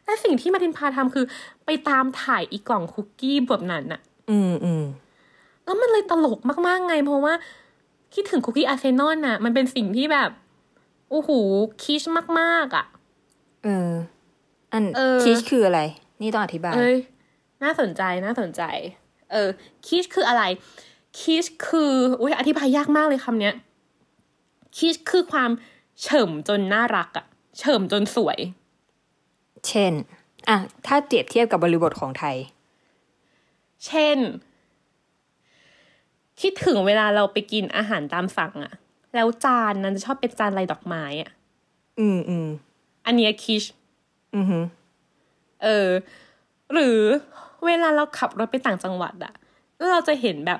[0.06, 1.26] และสิ่งที่มารินพาทำคือ
[1.66, 4.84] ไปตามถ่ายอีกกล่องคุกกี้แบบนั้นอะอืมอืม
[5.66, 7.34] แล้วมันเลยตลกมาก ๆ ไง เพราะว่า
[8.14, 10.30] คิดถึงคุกกี้อาร์เซนอลน่ะ มันเป็นสิ่งที่แบบ
[11.10, 11.30] โอ้โห
[11.84, 12.04] คิช
[12.40, 12.86] มาก ๆ อะ
[13.64, 13.92] เออ
[14.74, 15.82] อันเออคิชคืออะไร
[16.22, 16.98] นี่ต้องอธิบาย เอ้ย
[17.64, 18.62] น่าสนใจ น่าสนใจ
[19.32, 19.50] เออ
[19.88, 20.44] คิชคืออะไร
[21.20, 23.56] คิชคือ อุ้ยอธิบายยากมากเลยคำเนี้ย
[24.78, 25.52] คิชคือความ
[26.02, 27.26] เฉมจนน่ารักอะ
[27.58, 28.40] เฉมจนสวย
[29.68, 29.94] เช่น
[30.50, 30.58] อะ
[30.88, 32.36] ถ้าเปรียบเทียบกับบริบทของไทย
[33.86, 34.18] เช่น
[36.42, 38.74] คิดถึงเวลาเราไปกินอาหารตามสั่งอะ
[39.16, 41.32] แล้วจานนั้นจะชอบเป็นจานลายดอกไม้อะ
[42.00, 42.48] อืมอืม
[43.06, 43.64] อันเนี้ยคิช
[44.36, 44.60] อืมฮึ
[45.64, 45.88] เออ
[46.74, 47.00] หรือ
[47.66, 49.34] เวลาเราขับรถไปต่างจังหวัดอะ
[49.78, 50.60] แล้วเราจะเห็นแบบ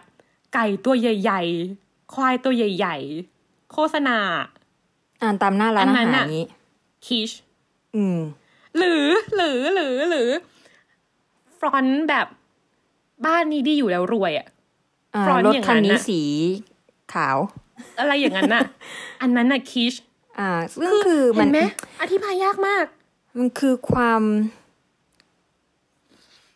[0.54, 1.42] ไก่ตัวใหญ่
[1.78, 2.98] ๆ ควายตัวใหญ่
[3.36, 4.18] ๆ โฆษณา
[5.22, 6.46] อ่านตามหน้าร้านอัอานนั้นหารน่ะนี้
[7.06, 7.32] คิช
[7.96, 8.20] อืม
[8.78, 10.30] หรือหรือหรือหรือ
[11.60, 12.28] ฟรอนต์แบบ
[13.26, 14.48] บ้านนี้ดีอยู่แล้วรวยอะ
[15.16, 16.22] อ่าฟรอนต์รถอย่างคันนั้นนี้น่ะสี
[17.14, 17.38] ขาว
[18.00, 18.62] อะไรอย่างนั้นน่ะ
[19.22, 19.94] อันนั้นน่ะคิช
[20.40, 20.50] อ่า
[20.82, 21.60] ซึ่งคือมัเห็นนไหม
[22.02, 22.86] อธิบายยากมาก
[23.38, 24.22] มันคือความ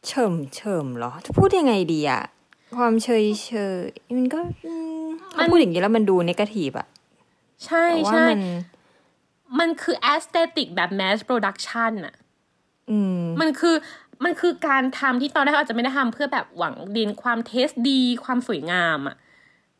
[0.07, 2.23] เฉิ่มเฉิ่มเหรอ จะพูดยังไงดีอะ
[2.77, 5.05] ความเฉิ่มเฉิ่มมันก็อืม
[5.37, 6.87] มันถ้าพูดอย่างนี้แล้วมันดู negative อะ
[7.65, 8.39] ใช่แต่ว่าใช่มัน
[9.59, 12.15] มันคือ aesthetic แบบ mass production อะ
[12.89, 13.75] อืมมันคือ
[14.23, 19.15] มันคือการทำที่ตอนแรกอาจจะไม่ได้ทำเพื่อแบบหวังความ taste ดี ความสวยงามอะ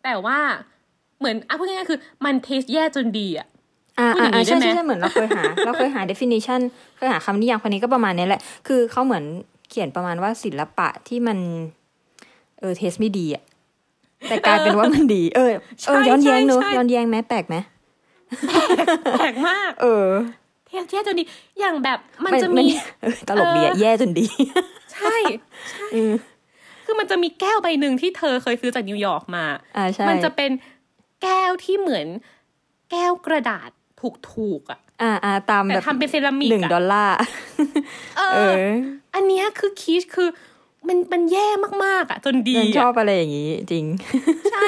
[0.03, 0.39] แต่ว่า
[1.19, 3.47] เหมือนอะพูดง่ายๆคือมัน taste แย่จนดีอะ
[3.99, 6.61] อ่าพูดอย่างนี้อ่าใช่ได้ไหมใช่ใช่เหมือนเราเคยหา เราเคยหา definition
[6.97, 11.37] เคยหาคำนิยามคำนี้ก็ประมาณนี้แหละ คือเขาเหมือนเขียนประมาณว่าศิลปะที่มัน
[12.59, 13.43] เออ taste ไม่ดีอะ
[14.27, 15.51] แต่กลายเป็นว่ามันดี เออ
[15.87, 17.55] เออย้อนแย้งเนอะย้อนแย้งไหมแปลกไหม
[19.19, 20.09] แปลกมาก เออ
[20.67, 21.23] taste แย่จนดี
[21.59, 22.65] อย่างแบบมันจะมี
[23.01, 24.25] เออตลกดีอะแย่จนดี
[24.93, 25.15] ใช่
[25.71, 25.87] ใช่
[26.85, 29.45] คือมันจะมีแก้วใบหนึ่งที่เธอเคยซื้อจากนิวยอร์กมา
[29.77, 30.51] อ่าใช่มันจะเป็น
[31.23, 32.07] แก้วที่เหมือน
[32.91, 33.69] แก้วกระดาษ
[34.31, 37.15] ถูกๆอะ อ่าอ่าตามแต่แบบทำเป็นเซรามิกหนึ่งอะดอลลาร์
[38.17, 38.67] เอเอออ
[39.15, 40.29] อันเนี้ยคือคีชคือ
[40.87, 41.47] มันมันแย่
[41.85, 43.85] มากๆอะ จนดีฉันชอะอบอะไรอย่างนี้ จริง
[44.51, 44.65] ใช่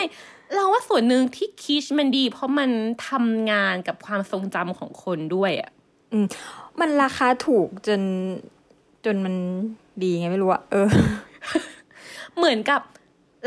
[0.55, 2.69] เราว่าส่วนหนึ่งที่คีชมันดี เพราะมัน
[3.07, 5.71] ทำงานกับความทรงจำของคนด้วยอะ
[6.79, 8.01] มันราคาถูกจน
[9.05, 9.35] จนมัน
[10.01, 10.87] ดีไงไม่รู้อะเออ
[12.37, 12.81] เหมือนกับ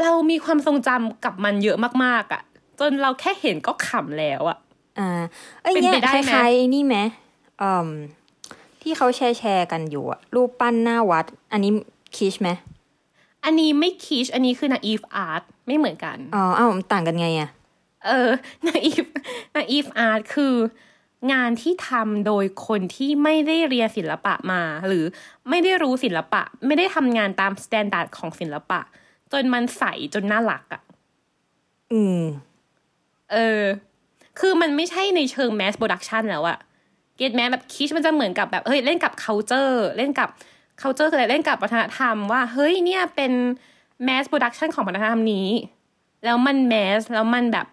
[0.02, 2.42] เรามีความทรงจำกับมันเยอะมากๆอะ่ะ
[2.80, 4.58] จนเราแค่เห็นก็ขำแล้วอะ่ะ
[4.98, 5.22] อ่า
[5.62, 6.96] เอ้ยเป็นเนี่ยไปได้คไหมล้ายๆนี่ไหม
[7.62, 7.88] อืม
[8.82, 11.72] ที่เขาแชร์แชร์กันอยู่อะรูปปั้นหน้าวัด อันนี้
[12.16, 12.50] คิชไหม
[13.44, 17.50] อันนี้ไม่คิชอันนี้คือ naive art ไม่เหมือนกันอ๋ออ้าวมันต่างกันไงอะ
[18.06, 18.30] เออ
[18.68, 19.10] naive
[19.56, 20.54] naive art คือ
[21.32, 25.04] งานที่ทำโดยคนที่ไม่ได้เรียนศิลปะมา หรือ
[25.48, 28.80] ไม่ได้รู้ศิลปะ ไม่ได้ทำงานตาม standard ของศิลปะ
[29.32, 29.82] จนมันใส
[30.14, 30.82] จนน่ารักอะ่ะ
[31.92, 32.20] อืม
[33.32, 33.62] เออ
[34.40, 36.58] คือมันไม่ใช่ในเชิง mass production แล้วอะ
[37.16, 40.28] get ไหมแบบ kitsch มันจะเหมือนกับแบบเฮ้ยเล่นกับ culture เล่นกับ
[40.80, 43.32] culture คืออะไรเล่นกับวัฒนธรรมว่าเฮ้ยเนี่ยเป็น
[44.06, 45.48] mass production ของวัฒนธรรมนี้
[46.24, 47.66] แล้วมัน mass แล้วมันแบบ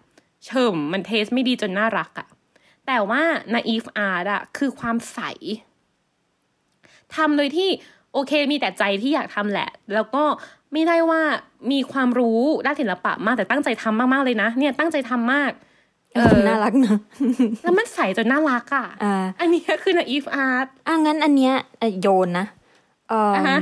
[0.44, 2.28] เฉิ่มมัน taste ไม่ดีจนน่ารักอะ
[2.86, 3.22] แต่ว่า
[3.54, 5.20] naive art อะคือความใส
[7.14, 7.68] ทำโดยที่
[8.12, 10.24] โอเคมีแต่ใจที่อยากทำแหละ แล้วก็
[10.72, 11.22] ไม่ได้ว่า
[11.72, 15.52] มีความรู้ด้านศิลปะมากแต่ตั้งใจทำมากๆเลยนะ เนี่ยตั้งใจทำมาก
[16.48, 16.98] น่ารักเนอะ
[17.64, 22.46] แล้วมันใสจนน่ารักอะอ่าอันนี้คือ naive art อะงั้นอันเนี้ยอะโยนนะ
[23.10, 23.58] เอออ่าฮะ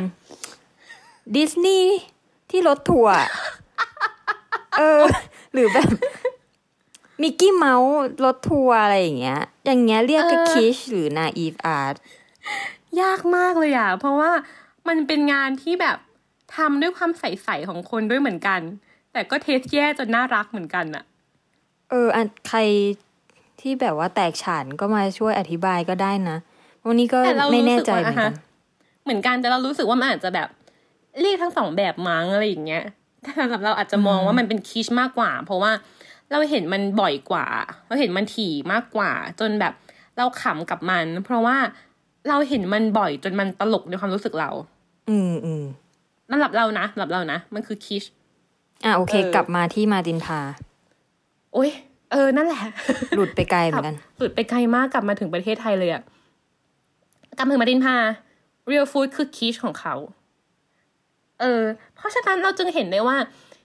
[1.34, 1.98] ดิสนีย์
[2.50, 3.28] ที่รถทัวร์อะ
[4.78, 5.02] เออ
[5.52, 5.88] หรือแบบ
[7.22, 7.92] มิกกี้เมาส์
[8.24, 11.94] รถทัวร์อะไรอย่างเงี้ย อย่างเงี้ยเรียกก็ kitsch หรือ naive art
[13.02, 14.30] ยากมากเลยอะ เพราะว่า
[14.88, 15.96] มันเป็นงานที่แบบ
[16.56, 18.60] ทำด้วยความใสๆของคนด้วยเหมือนกัน
[19.12, 21.04] แต่ก็ taste แย่จนน่ารักเหมือนกันอะ
[21.90, 22.61] เอออันใคร
[23.61, 26.38] ที่แบบว่าแตกฉานก็มาช่วยอธิบายก็ได้นะ
[26.87, 28.31] วันนี้ก็แต่เราไม่รู้แน่สึกใจว่าเหมือนกันอะฮะ
[29.05, 30.49] เหมือนกันแต่เรารู้สึกว่ามันอาจจะแบบ
[31.20, 32.85] เรียกทั้งสองแบบมั้งอะไรอย่างเงี้ย
[33.22, 35.72] แต่สำหรับเราอาจจะมองว่ามันเป็นคิชมากกว่า เพราะว่า
[36.31, 37.46] เราเห็นมันบ่อยกว่า
[37.87, 39.72] เราเห็นมันถี่มากกว่า จนแบบ
[40.18, 41.57] เราขำกับมัน เพราะว่า
[42.29, 44.51] เราเห็นมันบ่อยจนมันตลกในความรู้สึกเรา
[45.11, 45.64] อืมอืม
[46.31, 48.05] นั่นหลับเรานะหลับเรานะ มันคือคิช
[48.85, 50.40] อะโอเคเออกลับมาที่มาตินพา
[51.56, 51.72] โอ้ย
[52.12, 52.62] เออนั่นแหละ
[53.16, 56.02] หลุดไปไกลเหมือนกัน หลุดไปไกลมากกลับมาถึงประเทศไทยเลยอะ
[57.36, 57.96] กลับมาถึงมาดินพา
[58.70, 59.94] real food คือคิชของเขา
[61.40, 61.62] เออ
[61.94, 63.16] เพราะฉะนั้นเราจึงเห็นได้ว่า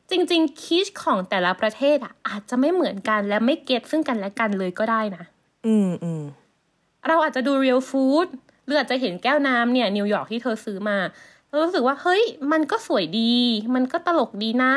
[0.10, 5.23] จริง ๆคิชของแต่ละประเทศอะอาจจะไม่เหมือนกันและไม่เก็ตซึ่งกันและกันเลยก็ได้นะ
[5.65, 6.23] อืมอืม
[7.08, 8.27] เราอาจจะดู real food
[8.65, 10.97] หรืออาจจะเห็นแก้วน้ำเนี่ย นิวยอร์กที่เธอซื้อมา
[11.47, 13.34] เรารู้สึกว่า เฮ้ย มันก็สวยดี
[13.75, 14.73] มันก็ตลกดีนะ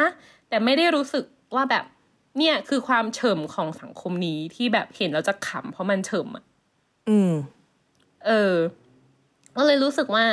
[0.49, 1.25] แต่ไม่ได้รู้สึก
[1.55, 1.85] ว่าแบบ
[2.39, 6.45] เนี่ยคือความเฉมของสังคมนี้ที่แบบเห็นแล้วจะขำเพราะมันเฉมอะ
[7.09, 7.33] อืม
[8.27, 8.55] เออ
[9.57, 10.25] ก็เลยรู้สึกว่า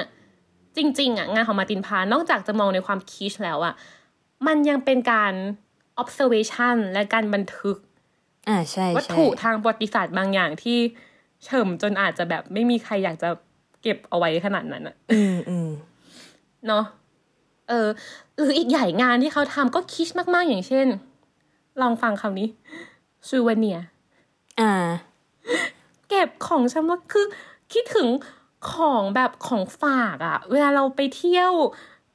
[0.78, 3.74] จริง ๆ อะ งานของมาร์ตินพานอกจากจะมองในความคิชแล้วอะ
[4.48, 5.34] มันยังเป็นการ
[6.02, 7.78] observation และการบันทึก
[8.50, 10.78] อ่าใช่วัตใช่ถุทางประวัติศาสตร์บางอย่างที่
[11.44, 13.30] เฉมจนอาจจะแบบไม่มีใครอยากจะ
[13.82, 15.70] เก็บเอาไว้ขนาดนั้นอะอืมอืม
[16.68, 16.86] เนาะ
[17.70, 17.88] เออ
[18.38, 20.88] หรืออีกใหญ่งานที่เขาทำก็คิชมาก ๆ อย่างเช่น
[21.82, 22.48] ลองฟังคำนี้
[23.30, 23.80] ซูเวเนีย
[24.60, 24.74] อ่า
[26.10, 27.26] เก็บของชำร่วยคือ
[27.74, 28.08] คิดถึง
[28.74, 31.52] ของแบบของฝากอะเวลาเราไปเที่ยว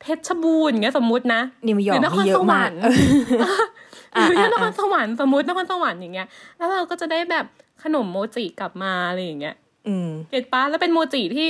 [0.01, 2.79] เพชรบูรณ์อย่างเงี้ยสมมุตินะนิวยอร์กหรือนครนี่เยสอะวมารกรค์
[4.15, 7.47] อ่าหรืออ่านคอ่ารสวรรค์สมมตินครสวรรค์อย่างเงี้ย แล้วเราก็จะได้แบบ
[7.83, 9.57] ขนมโมจิกลับมาอะไรอย่างเงี้ย
[9.89, 11.49] อืมเก็ตปะแล้วเป็นโมจิที่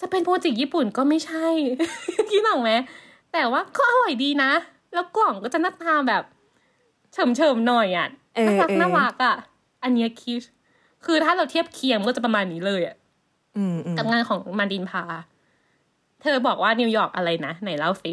[0.00, 1.46] จะเป็นโมจิญี่ปุ่นก็ไม่ใช่
[2.30, 2.70] คิดหรอกไหม
[3.32, 4.52] แต่ว่าก็อร่อยดีนะ
[4.94, 6.22] แล้วกล่องก็จะหน้าตาแบบ
[7.12, 9.36] เฉิ่มเฉิ่มๆหน่อยอะเออน่ารักเออน่ารักอะ
[9.82, 10.42] อันเนี้ย kitsch
[11.04, 12.96] คือถ้าเราเทียบเคียงก็จะประมาณนี้เลยอะ
[13.56, 15.02] อืมอืมกับงานของ Martin Parr
[16.22, 18.12] เธอบอกว่านิวยอร์กอะไรนะไหนเล่าสิ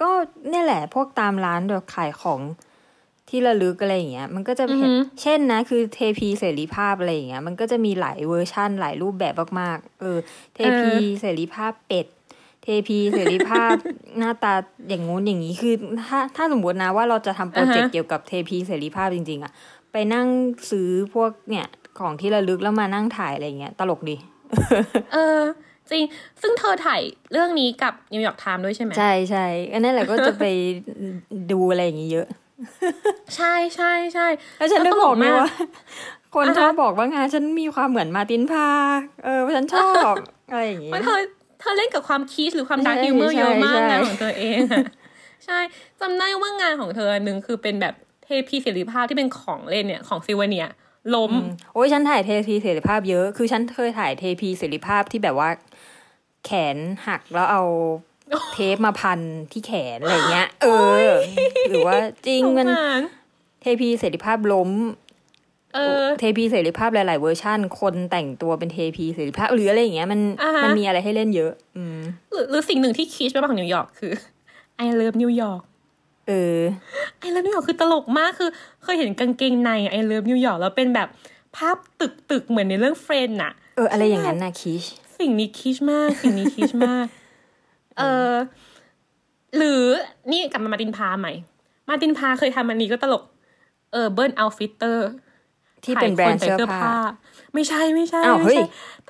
[0.00, 0.10] ก็
[0.48, 2.40] เนี่ยแหละ พวกตามร้านแบบขายของ
[3.28, 10.18] ที่ระลึกอะไรอย่างเงี้ย มันก็จะเห็นเช่นนะ คือเทพีเสรีภาพอะไรอย่างเงี้ย มันก็จะมีหลายเวอร์ชั่นหลายรูปแบบมากๆ เออ
[10.54, 12.06] เทพีเสรีภาพเป็ด
[12.64, 13.74] เทพีเสรีภาพ
[14.18, 14.54] หน้าตา
[14.88, 15.74] อย่างงู้นอย่างนี้คือ
[16.08, 19.52] ถ้าถ้าสมมตินะว่าเราจะทำโปรเจกต์เกี่ยวกับเทพีเสรีภาพจริง ๆอะ
[19.92, 20.26] ไปนั่ง
[20.70, 21.66] ซื้อพวกเนี่ย
[21.98, 24.16] ของที่ระลึกแล้วมานั่งถ่ายอะไรอย่างเงี้ยตลกดี
[25.12, 25.40] เออ
[25.90, 26.04] จริง
[26.42, 27.00] ซึ่งเธอถ่าย
[27.32, 30.44] เรื่องนี้กับนิวยอร์กไทม์ด้วยใช่ไหมใช่ใช่อันนั้นแหละก็จะไป
[31.52, 32.26] ดูอะไรอย่างงี้เยอะ
[33.36, 34.26] ใช่ใช่ใช่
[34.58, 35.50] แล้วฉันได้ตบอกไหมมากว่า
[36.34, 38.68] คนอ่าฮะชอบบอกว่างานฉันมีความเหมือนมาร์ตินพา
[39.24, 40.14] เออฉันชอบ
[40.50, 44.84] อะไรอย่างงี้เพราะเธอเธอเล่นกับความ kitsch หรือความใช่ดาร์กฮิวเมอร์ใช่เยอะมากใช่งานของเธอเองอะ
[45.44, 45.58] ใช่
[46.00, 50.68] จำได้ว่างานของเธออันหนึ่งคือเป็นแบบเทพีเสรีภาพที่เป็นของเล่นเนี่ยของ souvenir
[51.14, 55.48] ล้มอืมโอ้ยฉันถ่ายเทพีเสรีภาพเยอะคือฉันเคยถ่ายเทพีเสรีภาพที่แบบว่า
[56.44, 57.62] แขนหักแล้วเอา
[58.52, 59.20] เทปมาพัน
[59.52, 60.66] ที่แขนอะไรอย่างเงี้ย เอ
[61.08, 61.10] อ
[61.68, 61.96] หรือว่า
[62.26, 63.00] จริงสงมันสาร
[63.60, 64.70] เทพีเสรีภาพล้ม
[65.74, 72.00] เออเทพีเสรีภาพหลาย ๆ เวอร์ชั่น คนแต่งตัวเป็นเทพีเสรีภาพหรืออะไรอย่างเงี้ยมันอ่าฮะมันมีอะไรให้เล่นเยอะ อืม
[72.32, 74.12] หรือหรือสิ่งหนึ่งที่ kitsch ไปบ้างของนิวยอร์กคือ
[74.84, 75.62] I love New York
[76.28, 76.60] เออ
[77.26, 78.50] I love New York คือตลกมากคือ
[78.82, 81.08] เคยเห็นกางเกงใน I love New York แล้วเป็นแบบ
[81.56, 84.84] ภาพตึกตึกๆเหมือนในเรื่อง Friends น่ะ เออ อะไรอย่างนั้นนะ kitsch
[85.18, 87.06] สิ่งนี้ kitsch มาก สิ่งนี้ kitsch มาก
[87.98, 88.32] เออ
[89.56, 89.82] หรือ
[90.30, 91.32] นี่กลับมามาร์ตินพาใหม่
[91.88, 93.22] มาร์ตินพาเคยทำอันนี้ก็ตลก
[93.92, 95.08] เออ Urban Outfitters
[95.84, 96.92] ที่เป็นแบรนด์เสื้อผ้า
[97.54, 98.64] ไม่ใช่ไม่ใช่อ้าวไม่เฮ้ยใช่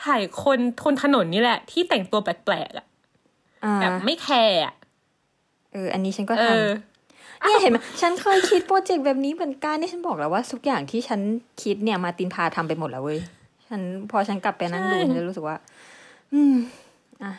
[0.05, 2.87] ถ่ายคนคนถนนนี่แหละ ที่แต่งตัวแปลกๆอะ
[3.65, 4.75] อ่าแบบไม่แคร์อะ
[5.73, 6.47] เออ อันนี้ฉันก็เอท
[7.43, 11.21] อำเนี่ยเห็นไหมฉันเคยคิดโปรเจกต์แบบนี้เหมือนกันนี่ฉันบอกแล้วว่าทุกอย่างที่ฉัน
[11.63, 13.21] คิดเนี่ยมาตินพาทำไปหมดแล้วเว้ย
[13.69, 15.57] ฉันพอฉันกลับไปนั่งดูใช่ฉันจะรู้สึกว่า
[16.33, 16.55] อืม
[17.23, 17.31] อะ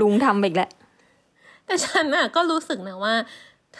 [0.00, 0.70] ลุงทำไปอีกแล้ว
[1.66, 3.14] แต่ฉันอะก็รู้สึกนะว่า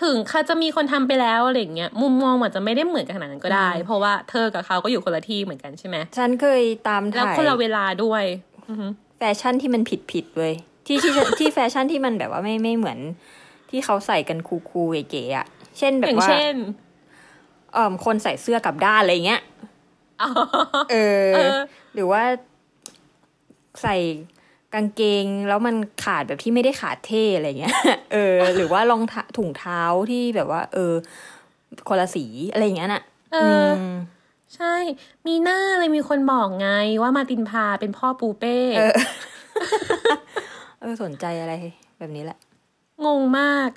[0.03, 8.25] ถึงเขาจะมีคนทำไปแล้วอะไรอย่างเงี้ยมุมมองอาจจะไม่ได้เหมือนกันขนาดนั้นก็ได้ เพราะว่าเธอกับเขาก็อยู่คนละที่เหมือนกันใช่ไหมฉันเคยตามแล้วถ่ายคนละเวลาด้วย
[8.69, 8.87] อือฮึ
[9.19, 10.55] แฟชั่นที่มันผิดผิดๆเว้ย
[10.87, 12.99] ที่ที่ฉันที่แฟชั่นที่มันแบบว่าไม่ไม่เหมือน
[13.71, 15.47] ที่เขาใส่กันคูลๆเก๋ๆอะ
[15.79, 16.55] เช่นแบอบย่างว่าเช่น
[17.75, 19.41] เอ่อคนใส่เสื้อกลับด้านอะไรเงี้ย
[20.23, 20.31] อ๋อ
[20.91, 21.59] เออเออ
[21.95, 22.23] หรือว่า
[23.83, 23.97] ใส่
[24.75, 27.77] กางเกงแล้วมันขาดแบบที่ไม่ได้ขาดเท่อะไรเงี้ย
[28.13, 30.93] เออ หรือว่ารองเท้าถุงเท้าที่แบบว่า เออ
[31.89, 33.03] คนละสีอะไรอย่างเงี้ยน่ะ
[33.33, 33.83] เอออ
[34.55, 34.75] ใช่
[35.27, 36.69] มีหน้าเลยมีคนบอกไง
[37.03, 38.95] ว่ามาตินพาเป็นพ่อปูเป้ เออ
[40.81, 41.55] เออสนใจอะไร
[41.99, 42.39] แบบนี้แหละ
[43.07, 43.71] งงมาก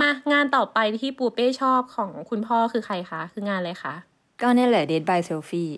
[0.00, 3.94] มางานต่อไปที่ปูเป้ชอบของคุณพ่อคือใครคะ คืองานอะไรคะ
[4.40, 5.72] ก็เนี่ยแหละ Dead by Selfie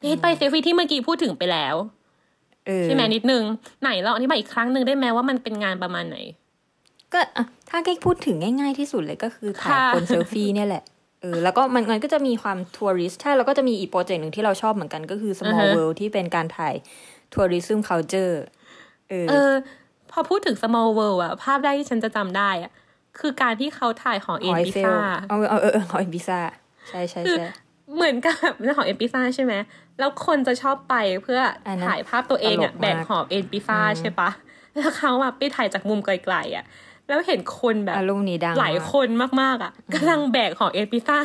[0.00, 2.03] เดทไปเซลฟี่ที่เมื่อกี้พูดถึงไปแล้วเออ
[2.84, 3.42] ใช่ไหมนิดนึง
[3.82, 6.18] ไหนเราอธิบายอีกครั้งหนึ่งได้ไหมว่ามันเป็นงานประมาณไหน
[7.12, 10.82] ก็อะถ้าแค่พูดถึงง่าย ๆที่สุดเลยก็คือถ่ายค่ะคนเซลฟี่เนี่ยแหละ
[11.22, 16.74] เออแล้วก็มันมันก็จะมีความทัวริสต์ใช่แล้วก็จะมีอีกโปรเจกต์หนึ่งที่เราชอบเหมือนกันก็คือ small world ที่เป็นการถ่าย
[17.32, 18.34] ทัวริซึม culture
[19.10, 19.50] เออเออ
[20.10, 22.72] พอพูดถึง small world อะภาพแรกที่ฉันจะจำได้อะ
[23.20, 24.96] คือการที่เขาถ่ายของเอ็นหอยพิเฟลซ่า
[25.28, 26.40] เอาเอาเออเออหอยพิซซ่า
[26.88, 27.46] ใช่ใช่คือใช่
[27.94, 29.54] เหมือนกับเรื่องของเอ็นพิซ่าใช่ไหม
[29.98, 34.30] แล้วคนจะชอบไปเพื่ออนนั้นถ่ายภาพตัวเองอะตลกมากแบกหอบเอ็นพิซ่าใช่ปะ
[34.76, 36.64] แล้วเขาอะไปถ่ายจากมุมไกลๆอะ
[37.08, 39.08] แล้วเห็นคนแบบอารมณ์นี้ดังหลายมกคน
[39.42, 41.16] มากๆอะกำลังแบกหอบเอ็นพิซ่า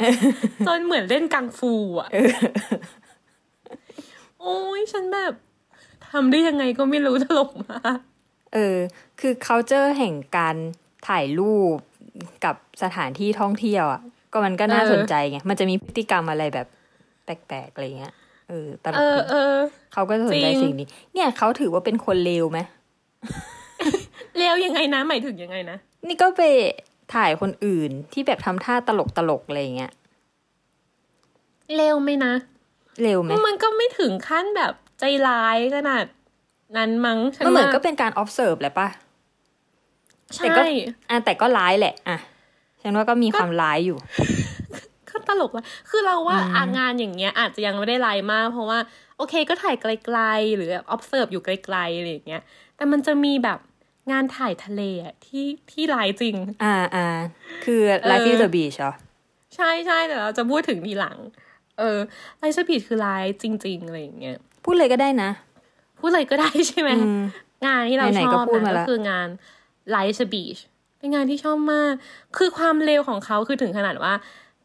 [0.68, 2.10] จนเหมือนเล่นกังฟูอะ
[4.40, 5.34] โอ้ยฉันแบบ
[6.12, 7.98] ทำได้ยังไงก็ไม่รู้ตลกมาก
[8.54, 8.78] เออ
[9.20, 10.56] คือ culture แห่งการ
[11.08, 11.78] ถ่ายรูป
[12.46, 14.02] กับสถานที่ท่องเที่ยวอะ
[14.34, 16.68] ก็มันก็น่าเออสนใจไงมันจะมีพฤติกรรมอะไรแบบ
[17.24, 18.14] แปลกๆอะไรเงี้ย
[18.50, 19.58] เออตลเอกอดีเออ
[19.94, 22.60] เขาก็สนใจจริงสิ่งนี้ เนี่ยเขาถือว่าเป็นคนเลวไหม
[24.40, 26.44] แล้วยังไงนะหมายถึงยังไงนะนี่ก็ไป
[27.16, 29.92] ถ่ายคนอื่นที่แบบทำท่าตลกตลกๆอะไรเงี้ย
[31.76, 32.34] เร็วไหมนะ
[33.02, 36.06] เลวไหมมันก็ไม่ถึงขั้นแบบใจร้ายขนาด
[36.78, 38.88] นั้นมั้งฉันมันเหมือนว่าก็เป็นการ observe แหละปะ
[40.36, 40.62] ใช่แต่ก็
[41.10, 42.18] อะแต่ก็ร้ายแหละ อะ
[42.82, 43.98] ฉันว่าก็มีความร้ายอยู่
[45.10, 48.80] ก็ตลกว่ะคือเราว่าอางานอย่างเงี้ย อาจจะยังไม่ได้ร้ายมาก เพราะว่า
[49.18, 52.42] โอเคก็ถ่ายไกลๆ หรือ observe อยู่ไกลๆอะไรอย่างเงี้ย
[52.76, 53.60] แต่มันจะมีแบบ
[54.12, 57.08] งานถ่ายทะเลอะที่ที่ร้ายจริง อ่าอ่า
[57.64, 58.94] คือ life is the beach เหรอ
[59.56, 61.18] ใช่ใช่แต่เราจะพูดถึงทีหลัง
[61.78, 61.98] เออ
[62.38, 65.30] ไลฟ์สปีดคือร้ายจริง ๆ อะไรอย่างเงี้ย พูดเลยก็ได้นะ
[66.00, 67.22] พูดอะไรก็ได้ใช่ไหมอืม
[67.66, 69.28] งานที่เราไหนชๆก็อบพูดนะมาก็ละคืองาน
[69.96, 70.60] Light Beach
[71.00, 71.94] เป็นงานที่ชอบมาก
[72.38, 74.14] คือความเร็วของเขาคือถึงขนาดว่า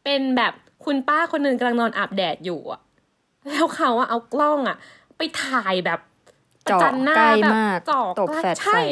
[0.03, 0.53] เป็นแบบ
[0.85, 2.81] คุณป้าคนหนึ่งกำลังนอนอาบแดดอยู่อะ
[3.49, 4.77] แล้วเขาอะเอากล้องอะ
[5.17, 5.99] ไปถ่ายแบบ
[6.65, 8.83] ประเจาะจันหน้าใกล้แบบมากเจาะตบแฟลชใช่ใส่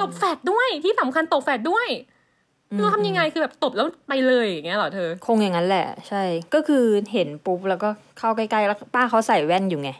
[0.00, 1.88] ตบแฟดด้วยที่สำคัญตบแฟดด้วย
[2.76, 6.22] คือทำยังไงคือแบบตบแล้วไปเลยอย่างเงี้ยเหรอเธอ คงอย่างนั้นแหละ ใช่
[6.54, 9.90] ก็คือเห็นปุ๊บแล้วก็เข้าใกล้ๆแล้วป้าเขาใส่แว่นอยู่ไง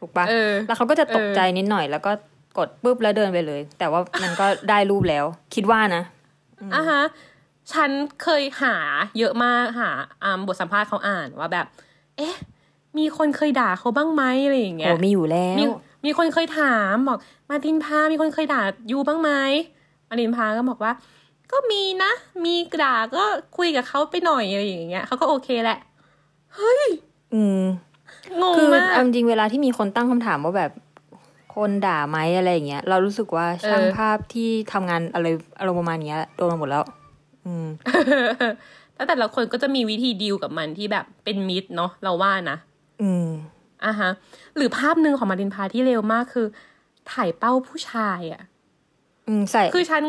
[0.00, 2.12] ถูกปะเออแล้วเขาก็จะตกใจนิดหน่อย แล้วก็
[2.58, 6.02] กดปุ๊บแล้วเดินไปเลย แต่ว่ามันก็ได้รูปแล้ว คิดว่านะ
[6.74, 7.02] อะฮะ
[7.72, 7.90] ฉัน
[8.22, 8.76] เคยหา
[9.18, 9.90] เยอะมากหา
[10.22, 11.66] อ่าบทสัมภาษณ์เขาอ่านว่าแบบ
[12.16, 12.34] เอ๊ะ
[12.98, 15.70] มีคนเคยด่าเขาบ้างไหมอะไรอย่างเงี้โอ้ยมีอยู่แล้มีว
[16.04, 17.18] มีคนเคยถามบอก
[17.50, 19.30] มาตินพา มีคนเคยด่ายูบ้างไหม
[20.08, 20.92] มาตินพาก็บอกว่า
[21.52, 22.12] ก็มีนะ
[22.44, 23.24] มีด่าก็
[23.56, 25.78] คุยกับเขาไปหน่อยอะไรอย่างเงี้ยเขาก็โอเคแหละ
[27.34, 27.62] อืม
[28.42, 30.70] งงคือมากเอาจริงๆเวลาที่มีคนตั้งคำถามว่าแบบ
[31.60, 35.26] คนด่าไหมอะไรอย่างเงี้ยเรารู้สึกว่าช่างเออภาพที่ทำงานอะไร
[35.58, 36.84] อารมณ์ประมาณเนี้ยโดนมาหมดแล้ว
[37.44, 37.66] อืม
[38.94, 42.56] แล้วแต่ละคนก็จะมีวิธีดีลกับมันที่แบบเป็นมิตรเนาะเราว่านะ
[43.02, 43.26] อืม
[43.84, 44.10] อะฮะ
[44.56, 46.46] หรือภาพหนึ่งของมาตินพาที่เร็วมากคือ
[47.12, 48.42] ถ่ายเป้าผู้ชายอะ
[49.28, 50.02] อืมใส่คือฉัน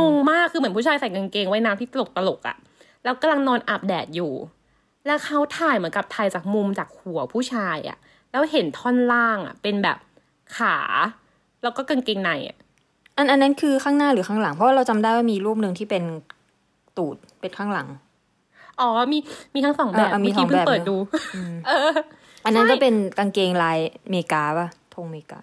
[0.00, 2.56] งงมากคือเหมือนผู้ชายใส่กางเกงไว้น้ำที่ตลกตลกๆอะ่ะ
[3.04, 4.32] แล้วกำลังนอนอาบแดดอยู่
[5.06, 7.98] แล้วเขาถ่ายเหมือนกับถ่ายจากมุมจากหัวผู้ชายอะ่ะ
[8.30, 9.98] แล้วเห็นท่อนล่างอะ่ะ เป็นแบบ
[10.58, 10.76] ขา
[11.62, 12.56] แล้วก็กางเกงในอะ่ะ
[13.16, 16.04] อันอันนั้นคือข้างหน้าหรือข้างหลัง เพราะว่าเราจำได้ว่ามีรูปหนึ่งที่เป็น
[16.96, 17.88] ตูดเป็นข้างหลัง
[18.80, 19.18] อ๋อมี
[19.54, 20.96] มีทั้งสองแบบเออมีเมื่อกี้สองเพิ่งแบบเปิดเนอะดู
[21.66, 21.90] เออ
[22.44, 25.40] อันนั้นใช่จะเป็นกางเกงลายอเมริกาป่ะธงอเมริกา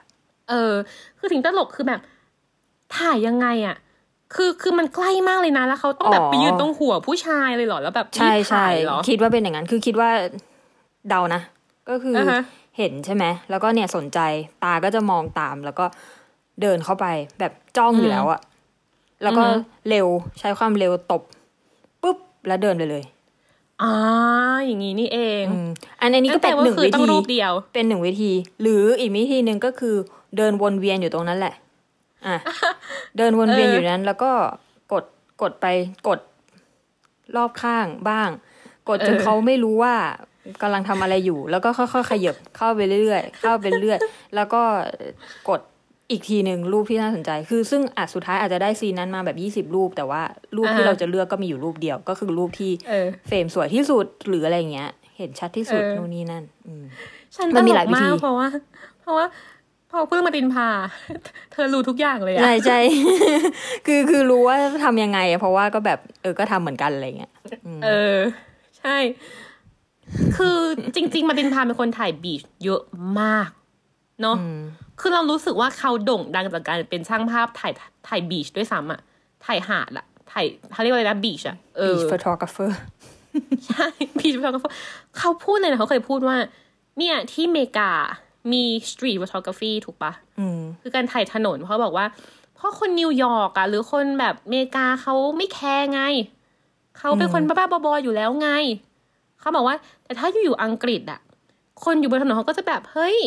[0.50, 0.74] เออ
[1.18, 2.00] คือสิ่งตลกคือแบบ
[2.98, 3.76] ถ่ายยังไงอะ
[4.36, 10.10] คือคือมันใกล้มากเลยนะแล้วเขาต้องแบบอ๋อไปยืนตรงหัวผู้ชายเลยเหรอแล้วแบบใช่รีบใช่ถ่ายเหรอคิดว่าเป็นอย่างนั้น คือคิดว่า
[11.10, 11.42] เดานะ
[11.90, 12.42] ก็คือออฮะ
[12.78, 14.20] เห็นใช่ไหมแล้วก็เนี่ยสนใจ
[14.64, 15.86] ตาก็จะมองตามแล้วก็
[16.62, 17.06] เดินเข้าไป
[17.40, 18.40] แบบจ้องอยู่แล้วอะ
[19.24, 20.08] แล้วก็อือฮึเร็ว
[20.40, 21.22] ใช้ความเร็วตบ
[22.02, 23.04] ปุ๊บแล้วเดินไปเลย
[23.82, 23.92] อ่า
[24.66, 25.68] อย่างนี้นี่เองอืม
[26.02, 28.32] อันอันนี้ก็เป็นว่าหนึ่งคือวิต้องธีรูปเดียว เป็นหนึ่งวิธี
[28.62, 29.96] หรืออีกวิธีหนึ่งก็คือ
[30.38, 31.54] เดินวนเวียนอยู่ตรงนั้นแหละ
[32.28, 32.38] อะ
[33.18, 34.32] เดินวนเวียนเออออยู่นั้น แล้วก็
[34.94, 35.04] กด
[35.42, 35.66] กดไป
[36.08, 36.20] กด
[37.36, 38.30] รอบข้างบ้าง
[38.90, 39.96] กดจนเขาไม่รู้ว่า
[40.62, 44.00] กำลังทำอะไรอยู่ แล้วก็ค่อยๆขยับเข้าไปเรื่อยๆ เข้าไปเรื่อย
[44.36, 44.62] แล้วก็
[45.50, 45.62] กด
[46.12, 50.22] อีกทีหนึ่งรูปที่น่าสนใจ คือซึ่งอาจสุดท้ายอาจจะได้ซีนนั้นมาแบบยี่สิบรูป แต่ว่า
[50.58, 56.84] รูปที่อ่าฮะเราจะเลือกก็มีอยู่รูปเดียวก็คือรูปที่เออเฟรมสวยที่สุดหรืออะไรอย่างเงี้ย เห็นชัดที่สุดเออนู่นนี่นั่นอืม
[57.36, 58.48] ฉันมันตมีลหลายกวิธีมากเพราะว่า
[59.02, 59.26] เพราะว่า
[59.92, 60.68] พอเพิ่งมาตินพา
[61.52, 62.80] เธอรู้ทุกอย่างเลยอะใช่ใช่
[63.86, 67.32] คือคือรู้ว่าทำยังไงอะเพราะว่าก็แบบเออก็ทำเหมือนกันอะไรเงี้ย
[67.84, 68.18] เออ
[68.80, 68.98] ใช่
[70.38, 70.58] คือ
[70.96, 72.82] จริง ๆ มาตินพาเป็นคนถ่ายบีชเยอะ
[73.20, 73.50] มาก
[74.22, 74.60] เนาะอืม
[75.00, 77.74] คือเรารู้สึกว่าเขาโด่งดังจากการเป็นช่างภาพถ่าย
[78.08, 79.00] ถ่ายบีชด้วยซ้ำอะ
[79.46, 82.72] ถ่ายหาดอะถ่ายเขาเรียกว่าอะไรนะบีชอะเออ beach photographer
[83.68, 84.52] ใช่บีชเขา
[85.18, 86.38] เขาพูดเลยนะเขาเคยพูดว่า
[86.98, 87.92] เนี่ยที่อเมริกา
[88.52, 92.06] มีสตรีทฟ o โ o กราฟีถูกปะอืมคือการถ่ายถนนเพราะบอกว่า
[92.56, 96.02] เพราะคนนิวยอร์กอะหรือคนแบบอเมริกาเขาไม่แคร์ไง
[96.98, 98.50] เขาเป็นคนบ้าๆบอๆอยู่แล้วไง
[99.42, 101.20] เขาบอกว่า แต่ถ้าอยู่อยู่อังกฤษอะ
[101.84, 103.18] คนอยู่บนถนนเขาก็จะแบบเฮ้ย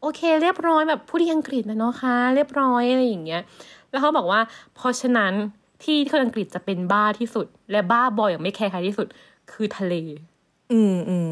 [0.00, 3.42] โอเค เรียบร้อยแบบผู้ดีอังกฤษนะเนาะคะเรียบร้อยอะไรอย่างเงี้ย
[3.90, 4.40] แล้วเขาบอกว่า
[4.74, 5.32] เพราะฉะนั้น
[5.82, 9.06] ที่คนอังกฤษจะเป็นบ้าที่สุด และบ้าบออย่างไม่แคร์ใครที่สุด
[9.52, 9.94] คือทะเล
[10.72, 11.28] อืมอืม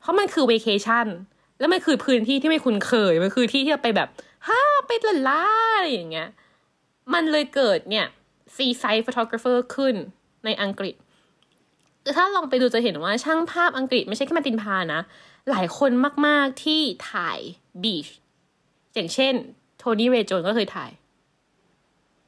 [0.00, 1.06] เพราะมันคือเวเคชั่น
[1.58, 4.08] แล้วมันคือพื้นที่ที่ไม่คุ้นเคยมันคือที่ที่เราไปแบบ
[4.46, 5.44] ฮ่าไปละล่า
[5.76, 6.28] อะไรอย่างเงี้ย
[7.12, 8.06] มันเลยเกิดเนี่ย
[8.56, 9.94] ซีไซด์ฟ o โ o กราฟเฟอร์ขึ้น
[10.44, 11.03] ในอังกฤษคือ
[12.16, 15.00] ถ้าลองไปดูจะเห็นว่าช่างภาพอังกฤษไม่ใช่แค่มาตินพานะ
[15.50, 15.90] หลายคน
[16.26, 16.80] มาก ๆ ที่
[17.12, 17.38] ถ่าย
[17.82, 18.06] beach
[18.94, 19.34] อย่างเช่น
[19.78, 20.90] โทนี่เรย์โจนก็เคยถ่าย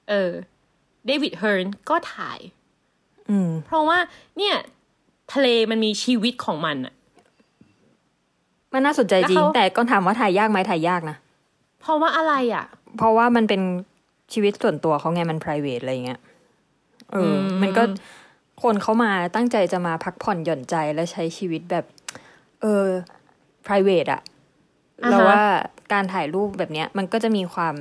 [0.09, 0.33] เออ
[1.07, 2.39] เดวิดเฮิร์นก็ถ่าย
[3.31, 3.99] อืม เพราะว่า
[4.39, 4.57] เนี่ย
[5.33, 6.95] ทะเลมันมีชีวิตของมันอะ
[8.73, 11.17] มันน่าสนใจจริแล้งวเขาแต่ก็ถามว่าถ่ายยากไหมถ่ายยากนะ
[11.81, 12.65] เพราะว่าอะไรอะ
[12.97, 13.61] เพราะว่ามันเป็น
[14.33, 16.21] ชีวิตส่วนตัวเขาไงมัน private อะไรเงี้ย
[17.13, 17.83] เอออมมันก็
[18.63, 21.85] คนเขามาตั้งใจจะมาพักผ่อนหย่อนใจและใช้ชีวิตแบบ
[22.63, 22.87] เออ
[23.67, 24.21] private อะ
[25.05, 25.43] อ่าฮะเราว่า
[25.93, 27.75] การถ่ายรูปแบบเนี้ย มันก็จะมีความ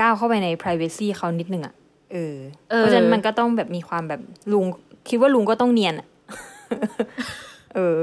[0.00, 1.74] ก้าวเข้าไปใน privacy เขานิดนึงอะ
[2.12, 2.36] เออ
[2.70, 4.20] เออ เพราะฉะนั้นมันก็ต้องแบบมีความแบบ
[4.52, 4.64] ลุง
[5.08, 6.06] คิดว่าลุงก็ต้องเนียนอะ
[7.74, 7.98] เออ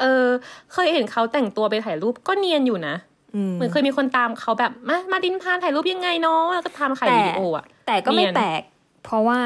[0.00, 0.24] เออ
[0.72, 2.94] เคยเห็นเขาแต่งตัวไปถ่ายรูปก็เนียนอยู่นะ
[3.34, 8.62] อืมเหมือนเคยมีคนตามเขาแบบมามาดินพาถ่ายรูปยังไงเนาะแล้วก็ทำถ่ายแต่วิดีโออะแต่ก็ไม่เนียนแปลก
[9.04, 9.40] เพราะว่า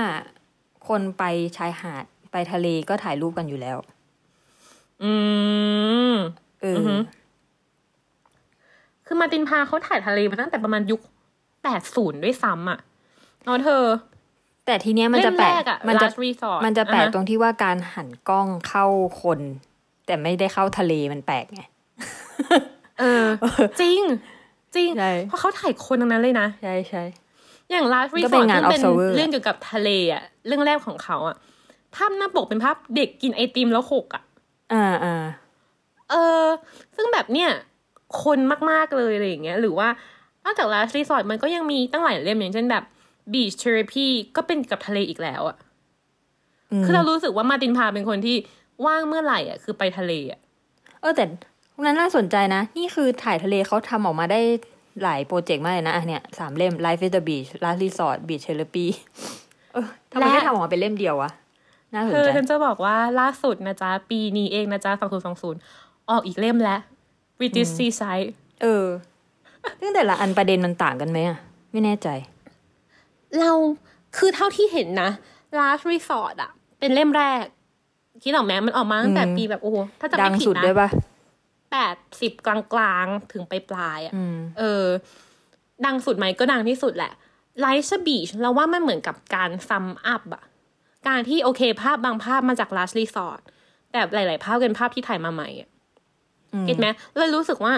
[0.88, 1.24] คนไป
[1.56, 3.78] ชายหาดไปทะเลก็ถ่ายรูปกันอยู่แล้ว
[5.02, 5.12] อื
[6.10, 6.14] ม
[6.62, 6.96] เอออฮึ
[9.06, 11.00] คือมาตินพาเขาถ่ายทะเลมาตั้งแต่ประมาณยุค
[11.62, 12.78] แปดศูนย์ด้วยซ้ำอะ
[13.44, 13.84] เนาะเธอ
[14.66, 18.86] แต่ทีเนี้ยมันจะแปลเล่กมรกอะมันจะ Last Resort มันจะแปลกอ่าฮตรงที่ว่าการหันกล้องเข้า
[19.22, 19.40] คน
[20.06, 21.62] แต่ไม่ได้เข้าทะเลมันแปลกไง
[23.00, 23.26] เออ
[23.80, 24.00] จริง
[24.76, 27.02] จริงใช่เพราะเขาถ่ายคนทั้งนั้นเลยนะ ใช่ใช่
[27.70, 31.36] อย่าง Last ก็เป็ Resort นงานที่เป็น observer เรื่องเกี่ยวกับทะเลอะเรื่องแรกของเขาอะ
[31.94, 34.22] ภาพหน้าปกเป็นภาพเด็กกินไอติมแล้วหกอะ
[34.72, 35.24] อ่าอ่า
[36.10, 36.44] เออ
[36.96, 37.50] ซึ่งแบบเนี่ย
[38.24, 38.38] คน
[38.70, 39.88] มากๆเลยอะไรอย่างเงี้ย หรือว่า
[40.44, 42.84] นอกจาก Last Resort มันก็ยังมีตั้งหลายเล่มอย่างเช่นแบบ
[43.32, 45.56] Beach Therapy ก็เป็นกับทะเลอีกแล้วอะ
[46.70, 48.36] อืมคือเรารู้สึกว่ามาร์ตินพาเป็นคนที่
[48.86, 50.40] ว่างเมื่อไหร่อะคือไปทะเลอะ
[51.00, 51.24] เออแต่
[51.72, 54.40] พวกนั้นน่าสนใจนะ นี่คือถ่ายทะเลเขาทำออกมาได้
[55.02, 58.86] หลายโปรเจกต์มากเลยนะอะเนี่ยสามเล่ม Life is the Beach Last Resort Beach Therapy
[59.72, 61.30] เออทำไมและไม่ทำออกมาเป็นเล่มเดียววะ
[61.94, 64.92] น่าสนเธอใจฉันจะบอกว่าล่าสุดนะจ๊ะ ปีนี้เองนะจ๊ะ
[65.46, 66.80] 2020ออกอีกเล่มแล้ว
[67.38, 68.28] British Seaside
[68.62, 68.86] เออ
[69.80, 71.38] ซึ่งแต่ละอันประเด็นมันต่างกันไหมอะ
[71.72, 72.08] ไม่แน่ใจ
[73.40, 73.52] เรา
[74.16, 75.10] คือเท่าที่เห็นนะ
[75.58, 77.44] Last Resort อะเป็นเล่มแรก
[78.22, 80.88] คิดออกไหมมันออกมาตั้งแต่อืมปีแบบโอ้โหถ้าจะดัไม่งผิดสุดนะด้วยปะ
[81.74, 84.84] แปดสิบกลางๆ ถึงไปปลายๆอะอืมเออ
[85.86, 87.12] ดังสุดไหมก็ดังที่สุดแหละ
[87.60, 90.44] ไลท์บีชเราว่ามันเหมือนกับการซัมอัพอะ
[91.08, 93.40] การที่โอเคภาพบางภาพมาจาก Last Resort
[93.90, 95.68] แต่หลาย ๆ ภาพเป็นภาพที่ถ่ายมาใหม่อะ
[96.54, 97.72] อืมเก็ตไหมเลยรู้สึกว่า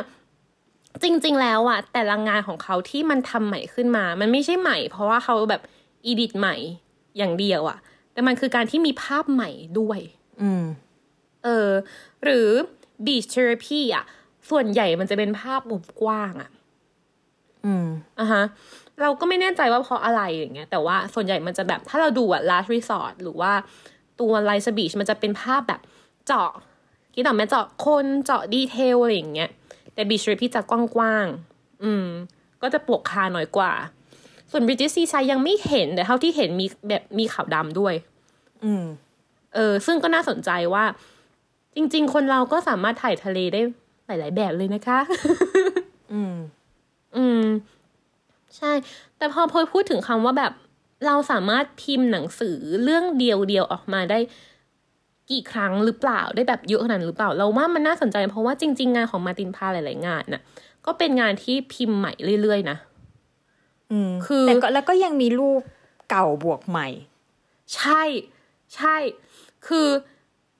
[1.02, 5.62] จริง ๆ แล้วอะแต่ละงานของเขาที่มันทำใหม่ขึ้นมา มันไม่ใช่ใหม่ เพราะว่าเขาแบบ
[6.06, 6.56] อีดิทใหม่
[7.18, 7.78] อย่างเดียวอะ
[8.12, 10.00] แต่มันคือการที่มีภาพใหม่ด้วย
[10.42, 10.64] อืม
[11.44, 11.68] เออ
[12.24, 12.48] หรือ
[13.04, 14.04] beach therapy อะ
[14.50, 16.50] ส่วนใหญ่มันจะเป็นภาพมุมกว้างอะ
[17.64, 17.86] อืม
[18.20, 18.42] อะฮะ
[19.00, 23.52] เราก็ไม่แน่ใจว่าเพราะอะไรอย่างเงี้ย แต่ว่าส่วนใหญ่มันจะแบบถ้าเราดูอะ last resort หรือว่า
[24.20, 25.80] ตัว Light Beach มันจะเป็นภาพแบบ
[26.26, 26.50] เจาะ
[27.14, 29.50] คิดออกไหมเจาะคนเจาะดีเทลอะไรอย่างเงี้ย
[29.94, 32.06] แต่ beach therapy จะกว้างๆอืม
[32.62, 33.72] ก็จะปวกคาหน่อยกว่า
[34.50, 37.94] ส่วน British Seaside ยังไม่เห็นแต่เท่าที่เห็นมีแบบมีขาวดำด้วย
[38.64, 38.84] อืม
[39.54, 40.84] เออ ซึ่งก็น่าสนใจว่า
[41.76, 43.60] จริง ๆ คนเราก็สามารถถ่ายทะเลได้
[44.06, 44.98] หลาย ๆ แบบเลยนะคะ
[46.12, 46.34] อืม
[47.16, 47.44] อืม
[48.56, 48.72] ใช่
[49.18, 50.52] แต่พอพลอยพูดถึงคำว่าแบบ
[51.06, 54.18] เราสามารถพิมพ์หนังสือเรื่องเดียวเดียวๆออกมาได้
[55.30, 60.42] กี่ครั้งหรือเปล่าได้แบบเยอะขนาดนั้นหรือเปล่า เราว่ามันน่าสนใจ เพราะว่าจริง ๆ งานของมาร์ตินพาหลาย ๆ งานน่ะ
[60.86, 62.12] ก็เป็นงานที่พิมพ์ใหม่
[62.42, 62.76] เรื่อย ๆ นะ
[63.92, 65.60] อืมคือแต่ก็แล้วก็ยังมีรูป
[66.10, 66.88] เก่าบวกใหม่
[67.74, 68.02] ใช่
[68.76, 68.96] ใช่
[69.66, 69.88] คือ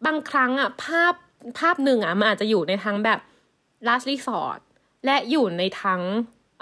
[0.05, 1.15] บางครั้งอะภาพ
[1.59, 3.21] ภาพหนึ่งอะมันอาจจะอยู่ในทั้งแบบ
[3.87, 4.61] last resort
[5.05, 6.03] และอยู่ในทั้ง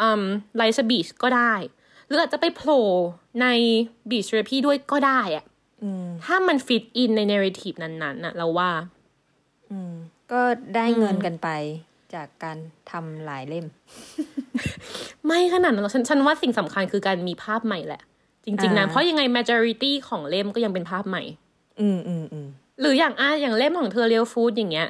[0.01, 0.22] อืม
[0.61, 1.55] light beach ก็ได้
[2.07, 2.85] หรืออาจจะไปโผล่
[3.43, 3.47] ใน
[4.11, 5.45] beach therapy ด้วยก็ได้อะ
[5.82, 8.70] อืมถ้ามัน fit in ใน narrative นั้นๆน่ะ เราว่า
[9.70, 9.95] อืม
[10.32, 10.43] ก็
[10.74, 11.49] ได้เงินกันไป
[12.14, 12.59] จากการ
[12.91, 13.66] ทำหลายเล่ม
[15.26, 18.03] ไม่ขนาดนั้นหรอกฉันฉันว่าสิ่งสำคัญคือการมีภาพใหม่แหละ
[18.45, 21.22] จริง ๆนะอ่าเพราะยังไง majority ของเล่มก็ยังเป็นภาพใหม่
[21.80, 22.49] อืมอืมอืม
[22.81, 24.89] หรืออย่างอะอย่างเล่มของเธอเรียวฟูดอย่างเงี้ย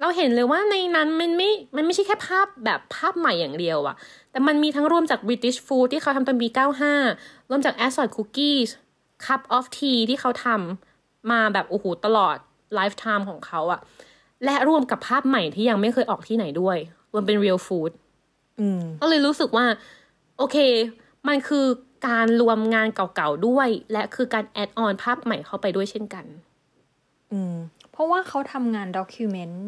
[0.00, 3.96] เราเห็นเลยว่าในนั้นมันไม่ มันไม่ใช่แค่ภาพแบบภาพใหม่อย่างเดียวอะ
[4.30, 6.48] แต่มันมีทั้งรวมจาก British Food ที่เขาทำตอนปี
[6.98, 8.68] 95 รวมจาก Assorted Cookies
[9.24, 12.36] Cup of Tea ที่เขาทำมาแบบโอ้โหตลอด
[12.78, 13.80] lifetime ของเขาอะ
[14.44, 16.76] และรวมกับภาพใหม่ที่ยังไม่เคยออกที่ไหนด้วย
[17.12, 17.92] รวมเป็น Real Food
[18.60, 19.66] อืมก็เลยรู้สึกว่า
[20.38, 20.56] โอเค
[21.28, 21.66] มันคือ
[22.08, 26.24] การรวมงานเก่าๆด้วย และคือการ add on ภาพใหม่เข้าไปด้วยเช่นกัน
[27.32, 27.54] อืม
[27.92, 29.66] เพราะว่าเขาทำงาน document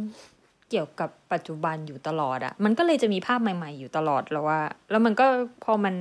[0.71, 5.27] เกี่ยวกับปัจจุบันอยู่ตลอดอะมันก็เลยจะมีภาพใหม่ ๆ อยู่ตลอดแล้วว่า แล้วมันก็
[5.65, 5.95] พอมัน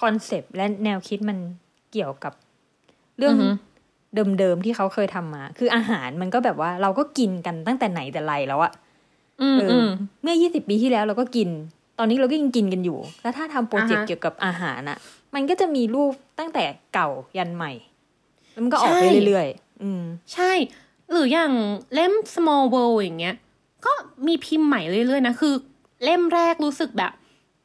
[0.00, 1.38] คอนเซปต์และแนวคิดมัน
[1.92, 2.32] เกี่ยวกับ
[3.18, 3.48] เรื่องอือฮึ
[4.38, 8.72] เดิมๆที่เขาเคยทำมา คืออาหารมันก็แบบว่าเราก็กินกันตั้งแต่ไหนแต่ไรแล้วอะ
[9.42, 9.88] อืมเอออือม
[10.22, 11.48] เมื่อ20ปีที่แล้วเราก็กิน
[11.98, 14.98] ตอนนี้เราก็ยังกินกันอยู่ แล้วถ้าทำโปรเจกต์อ่าฮะเกี่ยวกับอาหารอะ
[15.34, 16.64] มันก็จะมีรูปตั้งแต่
[16.94, 17.72] เก่ายันใหม่
[18.52, 20.02] แล้วมันก็ออกไปใช่เรื่อยๆ อืม
[20.34, 20.52] ใช่
[21.12, 21.52] หรืออย่าง
[21.94, 23.36] เล่ม small world อย่างเงี้ย
[23.86, 23.92] ก็
[24.26, 25.54] มีพิมพ์ใหม่เรื่อยๆนะ คือ
[26.04, 27.12] เล่มแรกรู้สึกแบบ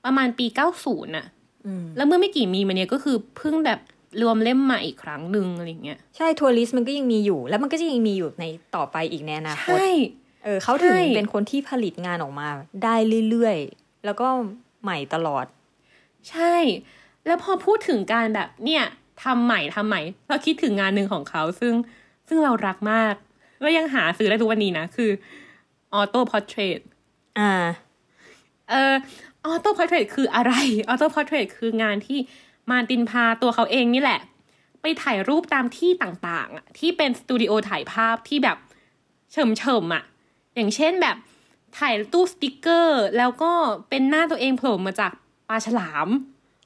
[0.06, 0.46] ประมาณปี
[0.82, 1.26] 90น่ะ
[1.66, 3.80] อืมแล้วเมื่อไม่กี่มีมาเนี้ยก็คือเพิ่งแบบ
[4.22, 8.46] รวมเล่มใหม่อีกครั้งหนึ่งอะไรอย่างเงี้ย ใช่ทัวริสต์มันก็ยังมีอยู่ แล้วมันก็จะยังมีอยู่ใน
[8.76, 9.88] ต่อไปอีกในอนาคตใช่
[10.44, 12.48] เออเขาถึงใช่เป็นคนที่ผลิตงานออกมา
[12.84, 12.96] ได้
[13.30, 14.28] เรื่อยๆ แล้วก็
[14.84, 15.46] ใหม่ตลอด
[16.30, 16.56] ใช่
[17.26, 18.84] แล้วพอพูดถึงการแบบเนี่ย
[19.24, 21.74] ทำใหม่ทำใหม่ เราคิดถึงงานหนึ่งของเขาซึ่ง
[22.28, 23.14] ซึ่งเรารักมาก
[23.60, 25.12] แล้วยังหาซื้อได้ทุกวันนี้นะ คือ
[26.00, 26.80] auto portrait
[27.40, 27.52] อ่า
[28.70, 28.94] เออ
[29.46, 30.54] auto portrait คืออะไร
[30.88, 32.20] auto portrait คืองานที่
[32.72, 34.22] มาร์ตินพาตัวเขาเองนี่แหละ
[34.82, 38.58] ไปถ่ายรูปตามที่ต่างๆอะที่เป็นสตูดิโอถ่ายภาพที่แบบ
[39.32, 40.04] เฉิ่มเฉิ่มๆอะ
[40.56, 41.18] อย่างเช่นแบบ
[41.80, 43.52] ถ่ายตู้สติกเกอร์ แล้วก็
[43.90, 45.12] เป็นหน้าตัวเองโผล่มาจาก
[45.50, 46.08] ปลาฉลาม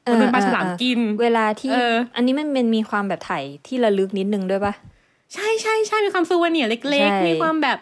[0.04, 4.74] เออมันเป็นปลาฉลามเออเออกิน เวลาที่เอออันนี้มันเป็นมีความแบบถ่ายที่ระลึกนิดนึงด้วยปะ
[5.34, 7.78] ใช่ใช่ใช่มีความ souvenir เล็กใช่ๆมีความแบบ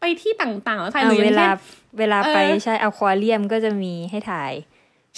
[0.00, 4.52] ไปที่ต่างๆแล้วถ่ายหเอารืออเวย่างลาเช่นเวลาไปเออใช่อควาเรียมก็จะมีให้ถ่าย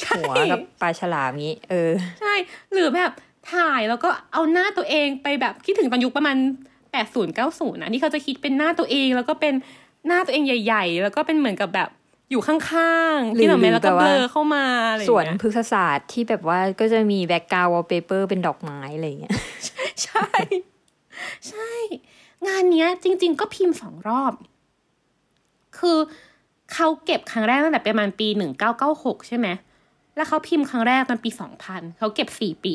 [0.01, 2.35] ใช่หัวกับปลาฉลามงี้ เออ ใช่
[2.72, 3.11] หรือแบบ
[3.53, 6.37] ถ่ายแล้วก็เอาหน้าตัวเองไปแบบคิดถึงตอนยุคประมาณ
[6.93, 9.55] แปดศูนย์เก้าศูนย์นะที่เขาจะคิดเป็นหน้าตัวเอง แล้วก็เป็น
[10.07, 11.89] หน้าตัวเองใหญ่ ๆ แล้วก็เป็นเหมือนกับแบบ
[12.31, 19.33] อยู่ข้างๆหรือที่แบบหรือแล้วก็แบบเบว่าลอเข้ามาอะไรอย่างส่วนเงี้ยพฤกษศาสตร์ที่แบบว่าก็จะมี background paper เป็นดอกไม้อะไรอย่างเงี้ย
[20.05, 20.27] ใช่
[21.49, 21.71] ใช่
[22.47, 24.33] งานเนี้ย จริง ๆ ก็พิมพ์สองรอบ
[25.79, 25.99] คือ
[26.73, 29.49] เขาเก็บครั้งแรกตั้งแต่ประมาณปีหนึ่งเก้าเก้าหกใช่ไหม
[30.17, 32.75] แล้วเขาพิมพ์ครั้งแรกมันปีสองพันเขาเก็บสี่ปี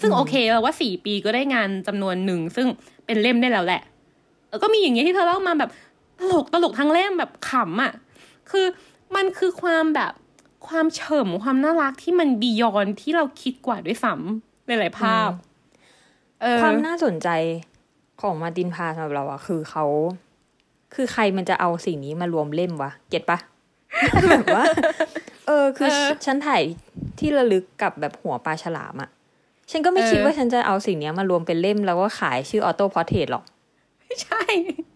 [0.00, 2.66] ซึ่งโอเคแล้วว่าสี่ปีก็ได้งานจำนวนหนึ่งซึ่ง
[3.06, 3.82] เป็นเล่มได้แล้วแหละ
[4.50, 5.70] แล้วก็มีอย่างเงี้ยที่เธอเล่ามาแบบ
[6.18, 7.92] ตลกตลกทั้งเล่มแบบขำอะ
[8.50, 8.66] คือ
[9.14, 10.12] มันคือความแบบ
[10.68, 15.51] ความเฉมความน่ารักที่มันบียอนที่เราคิดกว่าด้วยซ้ำหลายๆภาพเออ
[16.62, 17.28] ความน่าสนใจ
[18.22, 19.84] ของมาร์ตินพาสำหรับเราอะคือเขา
[20.94, 23.38] คือใครมันจะเอาสิ่งนี้มารวมเล่มวะ get ปะ
[24.30, 24.64] แบบว่า
[25.46, 26.62] เออ คือเออฉันถ่าย
[27.18, 29.10] ที่ระลึกกับแบบหัวปลาฉลามอะ
[29.70, 33.44] ฉันก็ไม่คิดเออว่าฉันจะเอาสิ่งเนี้ยมารวมเป็นเล่มแล้วก็ขายชื่อ auto portrait หรอก
[34.22, 34.42] ใช่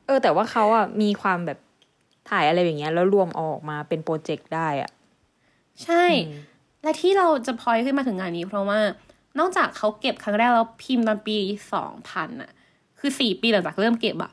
[0.06, 1.58] เออ แต่ว่าเขาอะมีความแบบ
[2.30, 4.90] ถ่ายอะไรอย่างเงี้ย แล้วรวมเอาออกมาเป็นโปรเจกต์ได้อะ
[5.84, 6.04] ใช่
[6.82, 8.78] และที่เราจะพอยขึ้นมาถึงงานนี้เพราะว่า
[9.38, 11.36] นอกจากเขาเก็บครั้งแรกแล้วพิมพ์ตอนปี
[11.74, 12.50] สองพันอะ
[12.98, 14.32] คือสี่ปีหลังจากเริ่มเก็บอะ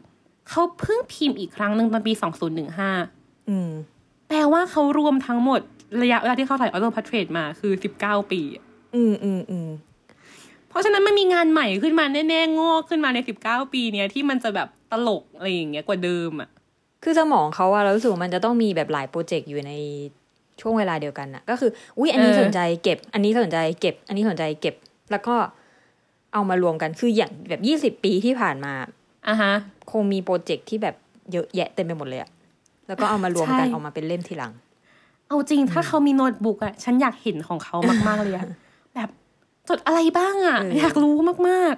[0.50, 2.92] เขาเพิ่งพิมพ์อีกครั้งหนึ่งตอนปีสองศูนย์หนึ่งห้า
[3.50, 3.70] อืม
[4.28, 5.62] แปลว่าเขารวมทั้งหมด
[6.02, 8.64] ระยะเวลาที่เขาถ่าย auto portrait มาคือสิบเก้าปีอะ
[8.96, 9.70] อืมอืมอืม
[10.70, 16.50] เพราะฉะนั้นมันมีงานใหม่ขึ้นมาแน่ๆงอกขึ้นมาในสิบเก้าปีเนี้ยที่มันจะแบบตลกอะไรอย่างเงี้ยกว่าเดิมอะ
[17.04, 19.72] คือสมองเขาอะเรารู้สึกว่ามันจะต้องมีแบบหลายโปรเจกต์อยู่ใน
[20.62, 24.76] ช่วงเวลาเดียวกันน่ะก็คือ อุ้ยอันนี้เออสนใจเก็บ อันนี้สนใจเก็บ อันนี้สนใจเก็บ
[25.12, 25.36] แล้วก็
[26.34, 28.74] เอามารวมกันคืออย่างแบบยี่สิบปีที่ผ่านมา
[29.28, 29.54] อะฮะ
[29.92, 30.96] คงมีโปรเจกต์ที่แบบ
[31.32, 32.30] เยอะแยะเต็มไปหมดเลยอะ
[32.88, 34.54] แล้วก็เอามารวมกันใช่ออกมาเป็นเล่มทีหลัง
[35.28, 37.78] เอาจริงถ้าเขามีโน้ตบุ๊กอะฉันอยากเห็นของเขา
[38.08, 38.48] มาก ๆ เลยอะ
[38.96, 39.10] แบบ
[39.70, 41.16] จดอะไรบ้างอะเออออยากรู้
[41.50, 41.76] มาก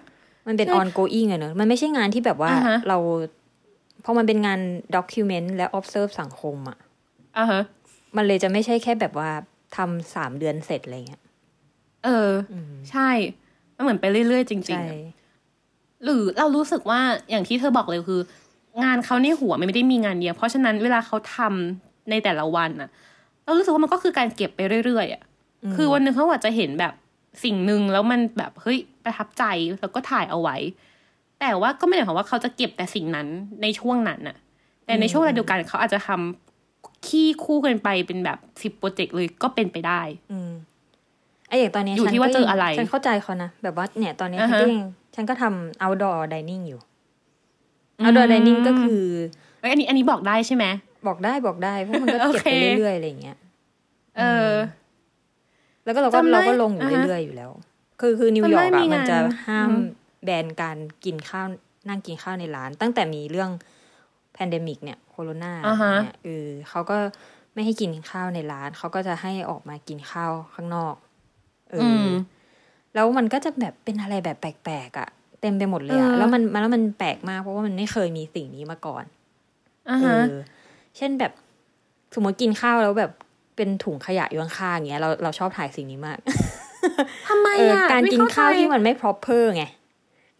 [0.47, 2.97] มันเป็นใช่ ongoing อะเนอะมันไม่ใช่งานที่แบบว่าอ่าฮะเรา
[4.03, 4.59] พอมันเป็นงาน
[4.95, 7.61] document และ observe สังคมอะๆอะฮะ
[8.15, 9.30] มันเลยจะไม่ใช่แค่แบบว่า
[9.76, 11.21] ทำสามเดือนเสร็จอะไรเงี้ย
[12.06, 12.56] เอออ
[12.91, 13.10] ใช่
[13.76, 14.97] มันเหมือนไปเรื่อยๆ จริงใช่ๆอะ
[16.03, 16.99] หรือเรารู้สึกว่า
[17.30, 18.22] อย่างที่เธอบอกเลยคือ
[18.84, 22.89] งานเขาในหัวมันไม่ได้มีงานเดียว เพราะฉะนั้นเวลาเขาทำในแต่ละวันอะ
[23.43, 25.22] เรารู้สึกว่ามันก็คือการเก็บไปเรื่อยๆอะ
[25.76, 26.93] คือวันหนึ่งเขาอาจจะเห็นแบบ
[27.43, 29.43] สิ่งหนึ่งแล้วมันแบบเฮ้ยประทับใจ
[29.82, 30.58] แล้วก็ถ่ายเอาไว้
[31.39, 33.28] แต่ว่าก็ไม่ได้หมายความว่าเขาจะเก็บแต่สิ่งนั้น
[33.62, 34.38] ในช่วงนั้นน่ะ
[34.86, 40.01] แต่ในช่วงเวลาเดียวกันเขาอาจจะทำขี้คู่กันไปเป็นแบบสิบโปรเจกต์เลยก็เป็นไปได้
[40.32, 40.51] อืม
[41.50, 44.84] ไออย่างตอนเนี้ยอยู่ฉันที่ว่าก็เจออะไร ฉันเข้าใจเขานะ แบบว่าเนี่ยตอนเนี้ยอ่าฉันฮะก็ยัง
[45.16, 46.80] ฉันก็ทำ outdoor dining อยู่
[48.04, 49.06] outdoor dining ก็คือ
[49.60, 50.66] เอ้ยอันนี้อันนี้บอกได้ใช่ไหม
[51.08, 53.38] บอกได้บอกได้ เพราะมันก็โอเก็บเคไปเรื่อยๆอะไรอย่างเงี้ย
[54.18, 54.54] เออ
[55.84, 57.52] แล้วก็เราก็จำได้เราก็ลงอยู่อ่าฮะเรื่อยๆอยู่แล้ว
[58.02, 59.86] คือคือจำได้นิวยอร์กมีอะมันจะงานห้ามอืม
[60.24, 61.46] แบนการกินข้าว
[61.89, 63.50] นั่งกินข้าวในร้าน ตั้งแต่มีเรื่อง
[64.34, 66.98] pandemic เนี่ยโคโรนาอ่าฮะเนี่ยเออเขาก็
[67.54, 72.09] ไม่ให้กินข้าวในร้าน เขาก็จะให้ออกมากินข้าวข้างนอกเอออือม
[72.95, 75.09] แล้วมันก็จะแบบเป็นอะไรแบบแปลกๆอะ
[75.41, 79.03] เต็มไปหมดเลยอะเออแล้วมันมันแล้วมันแปลกมากเพราะว่ามันไม่เคยมีสิ่งนี้มาก่อน
[79.89, 80.32] อ่าฮะเออ
[80.97, 81.32] เช่นแบบ
[82.15, 83.11] สมมติกินข้าวแล้วแบบ
[83.55, 86.17] เป็นถุงขยะอยู่ข้างๆอย่างเงี้ยเราเราชอบถ่ายสิ่งนี้มาก
[87.30, 89.63] ทำไมเอออะการไม่กินเข้ข้าวใจที่มันไม่ proper ไง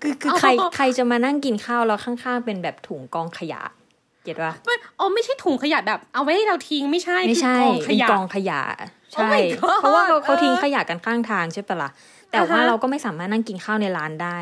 [0.02, 3.62] คือคือใครอ๋อใครจะมานั่งกินข้าวแล้วข้างๆเป็นแบบถุงกองขยะ
[4.24, 8.62] เก็ตปะไม่อ๋อไม่ใช่ถุงขยะแบบ เอาไว้ให้เราทิ้งไม่ใช่ไม่ใช่คือกองขเป็นยะกองขยะ
[9.16, 11.90] ใช่ my god เพราะว่าเขาเขาเออทิ้งขยะกันข้างทางใช่ปะล่ะ
[12.32, 14.40] แต่ว่าอ่าฮะเราก็ไม่สามารถนั่งกินข้าวในร้านได้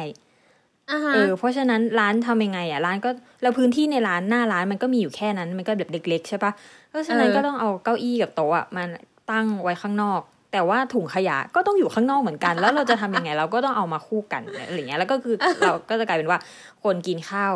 [0.91, 3.09] อ่าฮะเออเพราะฉะนั้นร้านทำยังไงอะร้านก็
[3.41, 6.51] แล้วพื้นที่ในร้านหน้าร้านมันก็มีอยู่แค่นั้น มันก็แบบเล็ก ๆ ใช่ปะ
[6.89, 8.83] เพราะฉะนั้นก็ต้องเอาเก้าอี้กับโต๊ะอะมา
[9.31, 10.21] ตั้งไว้ข้างนอก
[10.51, 16.39] แต่ว่าถุงขยะก็ต้องอยู่ข้างนอกเหมือนกัน แล้วเราจะทำยังไงเราก็ต้องเอามาคู่กันอะไรอย่างเงี้ยแล้วก็คือเราก็จะกลายเป็นว่า
[16.83, 17.53] คนกินข้าว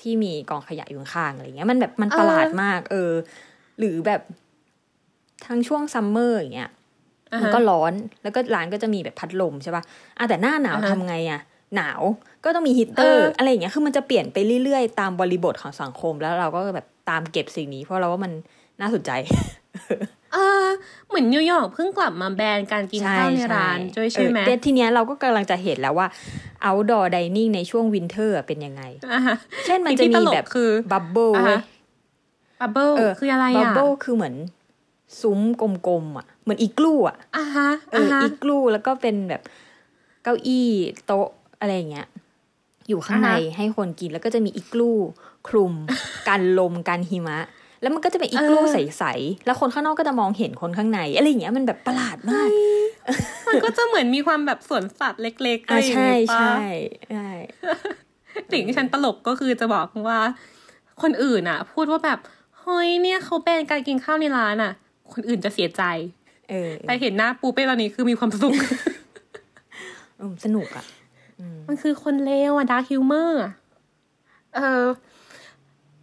[0.00, 3.12] ที่มีกองขยะอยู่ข้างๆอะไรเงี้ยมันแบบมันประหลาดมาก เออ
[3.78, 4.20] หรือแบบ
[5.46, 6.70] ทั้งช่วงซัมเมอร์อย่างเงี้ย
[7.32, 9.82] อ่ามันฮะก็ร้อนแล้วก็ร้านก็จะมีแบบพัดลมใช่ป่ะ
[10.18, 11.40] อะแต่หน้าหนาวอ่าฮะทำไงอะ
[11.76, 12.00] หนาว
[12.44, 18.32] ก็ต้องมีฮีตเตอร์เออออะไรอย่างเงี้ยคือมันจะเปลี่ยนไปเรื่อยๆ ตามบริบทของสังคมแล้วเราก็แบบตามเก็บสิ่งนี้ เพราะเราว่ามัน
[18.80, 19.10] น่าสนใจ
[20.32, 20.66] เออ
[21.08, 26.08] เหมือนนิวยอร์กเพิ่งกลับมาแบนการกินข้าวในร้านด้วยใช่ไหมเออแต่ทีเนี้ยเราก็กำลังจะเห็นแล้วว่า
[26.66, 28.82] outdoor dining ในช่วง winter เป็นยังไง
[29.12, 29.36] อ่าฮะ
[29.66, 34.34] เช่นมันจะสิ่งที่มีตลกแบบคือ bubble เว้ยอ่าเว้ฮะ bubbleเออคืออะไรอะ bubble คือเหมือน
[35.20, 39.42] ซุ้มกลมๆอะเหมือน igloo อะอ่าฮะเอออ่าฮะ igloo แล้วก็เป็นแบบ
[40.22, 40.68] เก้าอี้
[41.06, 41.28] โต๊ะ
[41.60, 42.06] อะไรอย่างเงี้ย
[42.88, 44.92] อยู่ข้างในอ่าฮะให้คนกินแล้วก็จะมีอีกลู
[45.48, 45.74] คลุม
[46.28, 47.38] กันลมกันหิมะ
[47.82, 52.48] แล้วมันก็จะเป็นอีกลูเออใสๆแล้วคนข้างนอกก็จะมองเห็นคนข้างในอะไรอย่างเงี้ยมันแบบประหลาดมาก
[53.48, 56.64] มันก็จะเหมือนมีความแบบสวนสัตว์เล็กๆอะไรอ่าอย่างใช่เงี้ยปะใช่
[57.10, 57.28] ใช่
[58.52, 60.20] สิ่งที่ฉันตลกก็คือจะบอกว่า
[61.02, 62.18] คนอื่นอะ พูดว่าแบบ
[62.60, 64.72] เฮ้ยเนี่ยเขาแบนการกินข้าวในร้านอะ
[65.14, 65.82] คนอื่นจะเสียใจ
[66.50, 68.54] เออ แต่เห็นหน้าปูเป้ตอนนี้คือมีความสุข
[70.18, 70.84] เออสนุกอะ
[71.66, 73.40] มันคือคนเลวอะ dark humor
[74.54, 74.84] เออ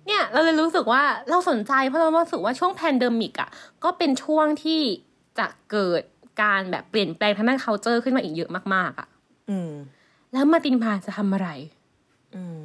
[0.05, 3.49] เนี่ย เราเลยรู้สึกว่าเราสนใจเพราะเรารู้สึกว่าช่วง pandemic อะ
[3.83, 4.81] ก็เป็นช่วงที่
[5.39, 6.01] จะเกิด
[6.41, 9.07] การแบบเปลี่ยนแปลงทางด้าน culture ขึ้นมาอีกเยอะมากๆอะ
[9.49, 9.71] อืม
[10.33, 11.49] แล้ว Martin Parr จะทำอะไร
[12.35, 12.59] อืม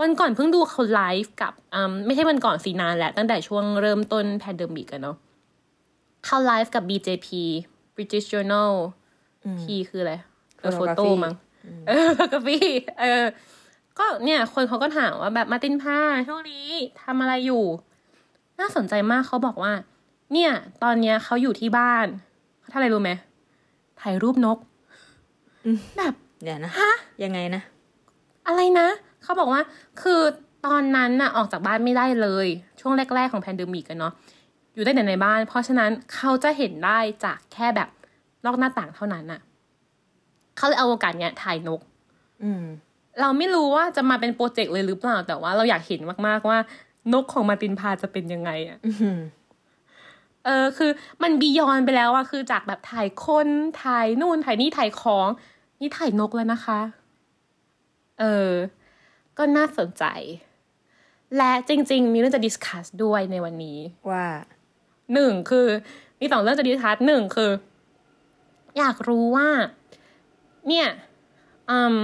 [0.00, 5.16] วันก่อนเพิ่งดูเขาไลฟ์กับอืมไม่ใช่วันก่อนสินานแหละ ตั้งแต่ช่วงเริ่มต้น pandemic อะเนาะ
[6.24, 7.28] เขาไลฟ์กับ BJP
[7.96, 8.72] British Journal
[9.60, 10.14] P คืออะไร
[10.60, 11.34] เออโฟโต้ Photography มั้ง
[11.88, 12.58] เออโฟโตฟี
[13.00, 13.24] เออ
[13.98, 15.98] ก็เนี่ย คนเขาก็ถามว่าแบบมาร์ตินพา
[16.28, 16.66] ช่วงนี้
[17.02, 17.64] ทำอะไรอยู่
[18.60, 19.72] น่าสนใจมากเขาบอกว่า
[20.32, 20.50] เนี่ย
[20.82, 22.06] ตอนเนี้ยเขาอยู่ที่บ้าน
[22.60, 23.12] เขาทำอะไรรู้ไหม
[24.00, 24.58] ถ่ายรูปนก
[25.96, 26.90] แบบเดี๋ยวนะฮะ
[27.24, 27.62] ยังไงนะ
[28.46, 28.88] อะไรนะ
[29.22, 29.60] เขาบอกว่า
[30.02, 30.20] คือ
[30.66, 32.46] ตอนนั้นน่ะออกจากบ้านไม่ได้เลย
[32.80, 34.12] ช่วงแรก ๆ ของ pandemic กันเนาะ
[34.74, 37.88] อยู่ได้แต่ในบ้าน เพราะฉะนั้นเขาจะเห็นได้จากแค่แบบ
[38.44, 39.40] นอกหน้าต่างเท่านั้นอะ
[40.56, 41.80] เขาเลยเอาโอกาสเนี้ยถ่ายนก
[42.42, 42.64] อืม
[43.20, 46.58] เราไม่รู้ว่าจะมาเป็นโปรเจกต์เลยหรือเปล่า แต่ว่าเราอยากเห็นมากๆว่า
[47.12, 49.18] นกของ Martin Parr จะเป็นยังไงอะอืม
[50.44, 50.90] เออคือ
[51.22, 53.48] มัน beyond ไปแล้วอะคือจากแบบถ่ายคน
[53.84, 55.28] ถ่ายนู่นถ่ายนี่ถ่ายของ
[55.80, 56.80] นี่ถ่ายนกแล้วนะคะ
[58.20, 58.50] เออ
[59.38, 60.04] ก็น่าสนใจ
[61.36, 63.78] และจริง ๆ มีเรื่องจะ discuss ด้วยในวันนี้
[64.10, 64.24] ว่า
[65.14, 65.66] หนึ่งคือ
[66.20, 67.50] มีสองเรื่องจะ discuss หนึ่งคือ
[68.78, 69.48] อยากรู้ว่า
[70.68, 70.88] เนี่ย
[71.70, 71.96] อืม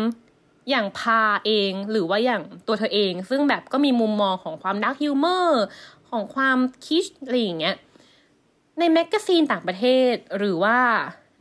[0.70, 5.64] อย่าง Parr เองหรือว่าอย่างตัวเธอเอง ซึ่งแบบก็มีมุมมองของความ dark humor
[6.10, 7.76] ของความคิดอะไรอย่างเงี้ย
[8.78, 10.78] ใน magazine ต่างประเทศ หรือว่า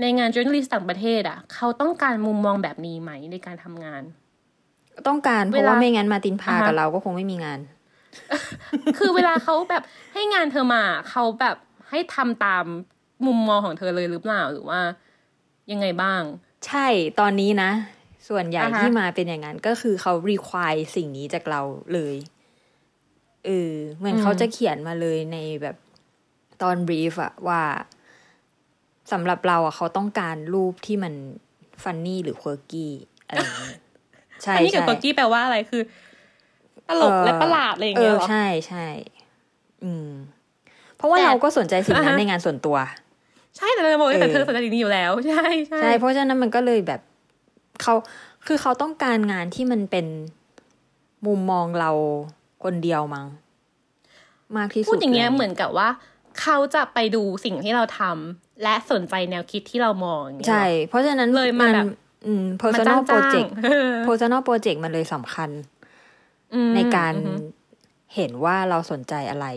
[0.02, 4.04] ในงาน journalist ต่างประเทศอะ เขาต้องการมุมมองแบบนี้ไหมในการทำงาน
[5.08, 7.60] ต้องการเพเวราะลาว่าไม่งั้นมาตินพาอ่าฮะกับเราก็คงไม่มีงาน
[8.98, 9.84] คือเวลาเขาแบบ
[10.14, 11.58] ให้งานเธอมาเขาแบบ
[11.90, 12.66] ให้ทำตาม
[13.26, 14.82] มุมมองของเธอเลยหรือเปล่าหรือว่า
[15.72, 16.22] ยังไงบ้าง
[16.68, 16.88] ใช่
[17.20, 17.72] ตอนนี้นะ
[18.30, 21.62] ส่วนใหญ่อ่าฮะที่มาเป็นอย่างนั้นก็คือเขา require สิ่งนี้จากเรา
[21.94, 22.16] เลย
[23.46, 25.78] เออเหมือนเขาจะเขียนมาเลยในแบบ
[26.62, 27.62] ตอน brief อะว่า
[29.12, 31.14] สำหรับเราอะเขาต้องการรูปที่มัน
[31.84, 32.88] ฟันนี่หรือ quirky
[33.28, 33.80] อะไรอย่างเงี้ย
[34.44, 35.82] ใช่อันนี้กับใช่กกี้แปลว่าอะไรคือ
[36.90, 38.88] ตลกและประหลาดอะไรอย่างเอเงี้ยอเหรอใช่ใช่
[39.84, 40.10] อืม
[40.98, 42.78] เพราะว่าแต่เราก็สนใจสิ่งนั้นอ่าฮะในงานส่วนตัว
[43.58, 47.02] ใช่แต่เลยบอกว่าแต่เออเธอสนใจสิ่งนี้อยู่แล้ว ใช่ใช่ใช่เพราะฉะนั้นมันก็เลยแบบ
[47.82, 47.94] เขา
[48.48, 50.06] คือเขาต้องการงานที่มันเป็น
[51.26, 51.92] มุมมองเรา
[52.64, 53.28] คนเดียวมั้ง
[54.58, 55.90] มากที่สุดพูดอย่างเงี้ยลเหมือนกับว่า
[56.42, 61.86] เขาจะไปดูสิ่งที่เราทำและสนใจแนวคิดที่เรามองอย่างเงี้ยใช่ เพราะฉะนั้นเลยมาแบบ
[62.26, 65.79] อืมมาจ้า personal งจ้าง project เออ personal project มันเลยสำคัญอืม
[66.76, 67.34] ในการอือฮึ
[68.16, 69.48] เห็นว่าเราสนใจอะไร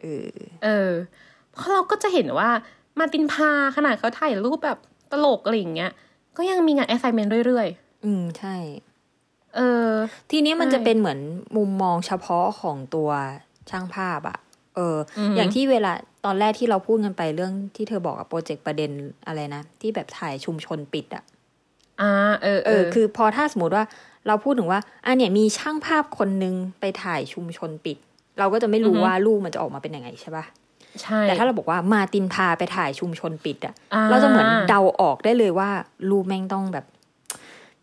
[0.00, 0.28] เออ
[0.64, 0.90] เออ
[1.52, 2.50] เพราะเราก็จะเห็นว่า
[2.98, 4.78] มาร์ตินพาขนาดเขาถ่ายรูปแบบ
[5.12, 5.92] ตลกอะไรอย่างเงี้ย
[6.36, 7.68] ก็ยังมีงาน assignment เรื่อย
[8.04, 9.90] อืม ใช่ๆเออ
[10.30, 11.20] ทีนี้มันใช่จะเป็นเหมือน
[11.56, 13.10] มุมมองเฉพาะของตัว
[13.70, 14.38] ช่างภาพอะ
[14.76, 15.92] เออออฮึอย่างที่เวลา
[16.24, 18.90] ตอนแรกที่เราพูดกันไปเรื่องที่เธอบอกอะโปรเจกต์ประเด็น
[19.26, 21.24] อะไรนะ ที่แบบถ่ายชุมชนปิดอะ
[22.00, 23.84] อ่าเออเออ คือพอถ้าสมมติว่า
[24.26, 27.96] เราพูดถึงว่าอันเนี่ยมีช่างภาพคนนึงไปถ่ายชุมชนปิด
[28.38, 30.44] เราก็จะไม่รู้อือฮึว่ารูปมันจะออกมาเป็นยังไงใช่ปะ
[31.02, 35.70] ใช่ แต่ถ้าเราบอกว่ามาตินพาไปถ่ายชุมชนปิดอะอ่เราจะเหมือนเดาออกได้เลยว่า
[36.10, 36.84] รูปแม่งต้องแบบ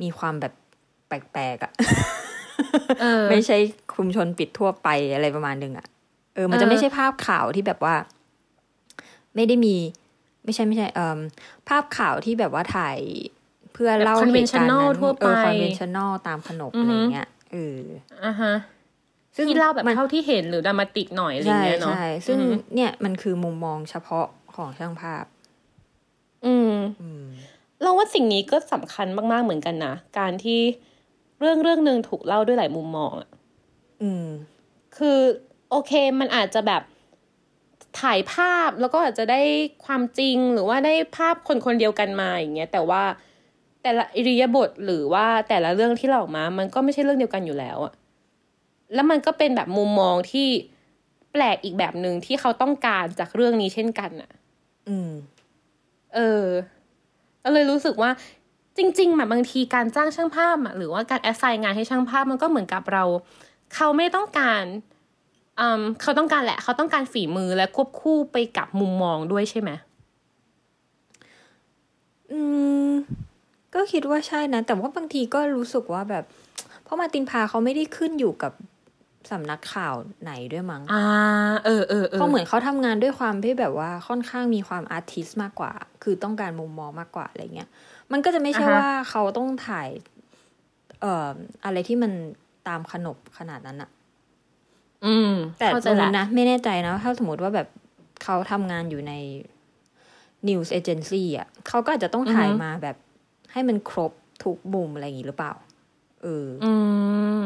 [0.01, 0.53] มีความแบบ
[1.07, 1.71] แปลกๆอะ
[3.01, 3.57] เออไม่ใช่
[3.95, 5.87] ชุมชนปิดทั่วไปอะไรประมาณหนึ่งอะ
[6.35, 7.95] เออ มันจะเออไม่ใช่ภาพข่าวที่แบบว่า
[9.35, 9.75] ไม่ได้มี
[10.43, 11.19] ไม่ใช่ไม่ใช่เอ่อ
[11.69, 12.99] ภาพข่าวที่แบบว่าถ่าย
[13.77, 17.79] เพื่อเล่าเหตุการณ์ conventional นั้นทั่วเออไป conventional ตามขนบอือฮึอะไรเงี้ยเออ
[18.25, 18.53] อ่าฮะ
[19.35, 25.25] ซึ่งที่เล่าแบบมันเท่าที่เห็นหรือ dramatic หน่อยอะไรอย่างเงี้ยใช่เนาะใช่ซึ่งอือฮึเนี่ยมันคือมุมมองเฉพาะของช่างภาพ
[26.45, 27.25] อืมอืม
[27.81, 30.59] เราว่าสิ่งนี้ก็สำคัญมาก ๆเหมือนกันนะการที่
[31.39, 33.29] เรื่องเรื่องหนึ่งถูกเล่าด้วยหลายมุมมองอะ
[34.01, 34.27] อืม
[34.97, 35.19] คือ
[35.69, 36.83] โอเคมันอาจจะแบบ
[38.01, 39.41] ถ่ายภาพแล้วก็อาจจะได้
[39.85, 43.03] ความจริงหรือว่าได้ภาพคนคนเดียวกันมาอย่างเงี้ยแต่ว่า
[43.87, 47.93] แต่ละอิริยาบถหรือว่าแต่ละเรื่องที่เราออกมา มันก็ไม่ใช่เรื่องเดียวกันอยู่แล้วอะ
[48.93, 50.47] แล้วมันก็เป็นแบบมุมมองที่
[51.31, 54.31] แปลกอีกแบบหนึ่งที่เขาต้องการจากเรื่องนี้เช่นกันอะ
[54.87, 55.11] อืม
[56.15, 56.45] เออ
[57.43, 58.11] ก็เลยรู้สึกว่า
[58.77, 63.03] จริงๆแบบบางทีการจ้างช่างภาพอะหรือว่าการแอสไซน์งานให้ช่างภาพมันก็เหมือนกับเรา
[63.75, 64.63] เขาไม่ต้องการ
[65.59, 69.69] อืมเขาต้องการแหละ เขาต้องการฝีมือและควบคู่ไปกับมุมมองด้วยใช่ไหม
[72.31, 72.39] อื
[72.89, 72.91] ม
[73.73, 76.23] ก็คิดว่าใช่นะ แต่ว่าบางทีก็รู้สึกว่าแบบ
[76.83, 78.53] เพราะมาร์ตินพาเขาไม่ได้ขึ้นอยู่กับ
[79.31, 81.03] สำนักข่าวไหนด้วยมั้งอ่า
[81.65, 85.71] เออเออเออเขาเหมือนเขาทำงานด้วยความที่แบบว่าค่อนข้างมีความอาร์ติสมากกว่า
[86.03, 87.69] คือต้องการมุมมองมากกว่าอะไรเงี้ย
[88.11, 89.89] มันก็จะไม่ใช่ว่าเขาต้องถ่าย
[91.01, 91.31] เอ่อ
[91.65, 92.11] อะไรที่มัน
[92.67, 93.89] ตามขนบขนาดนั้นอะ
[95.05, 97.67] อืม แต่เข้าใจสมมละตินะ ไม่แน่ใจนะ ถ้าสมมติว่าแบบ
[98.23, 99.13] เขาทำงานอยู่ใน
[100.47, 102.97] news agency อะเขาก็อาจจะต้องถ่ายมาแบบ
[103.51, 104.11] ให้มันครบ
[104.43, 105.53] ทุกมุมอะไรอย่างนี้หรือเปล่า
[106.23, 106.71] เออ อื
[107.37, 107.39] ม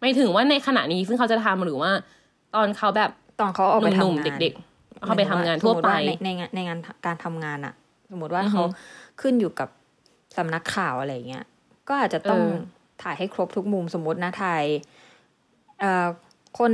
[0.00, 1.90] ไม่ถึงว่าในขณะนี้ซึ่งเขาจะทำหรือว่า
[2.54, 7.74] ตอนเขาแบบตอนเขาออกไปหนุ่มทำงานๆเด็กๆเขาไปทำงานทั่วสมมุไปติาในในงานในงานการทำงานอะ
[8.10, 8.64] สมมติว่าอือฮึเขา
[9.20, 9.68] ขึ้นอยู่กับ
[10.36, 11.44] สำนักข่าวอะไรเงี้ย
[11.88, 14.64] ก็อาจจะต้องเออถ่ายให้ครบทุกมุมสมมตินะถ่าย
[15.80, 16.06] เอ่อ
[16.58, 16.72] คน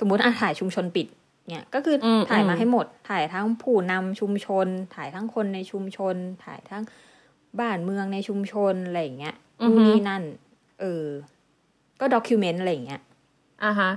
[0.00, 1.06] สมมติอาถ่ายชุมชนปิด
[1.50, 6.14] เนี่ยก็คืออมถ่ายมาอืมให้หมด ถ่ายทั้งผู้นำชุมชน ถ่ายทั้งคนในชุมชน
[6.44, 6.82] ถ่ายทั้ง
[7.60, 10.22] บ้านเมืองในชุมชนอะไรอย่างเงี้ยนู่นนี่นั่น
[10.80, 11.06] เออ
[12.00, 13.00] ก็ด็อกิวเมนต์อะไรอย่างเงี้ย
[13.64, 13.90] อ่าฮะ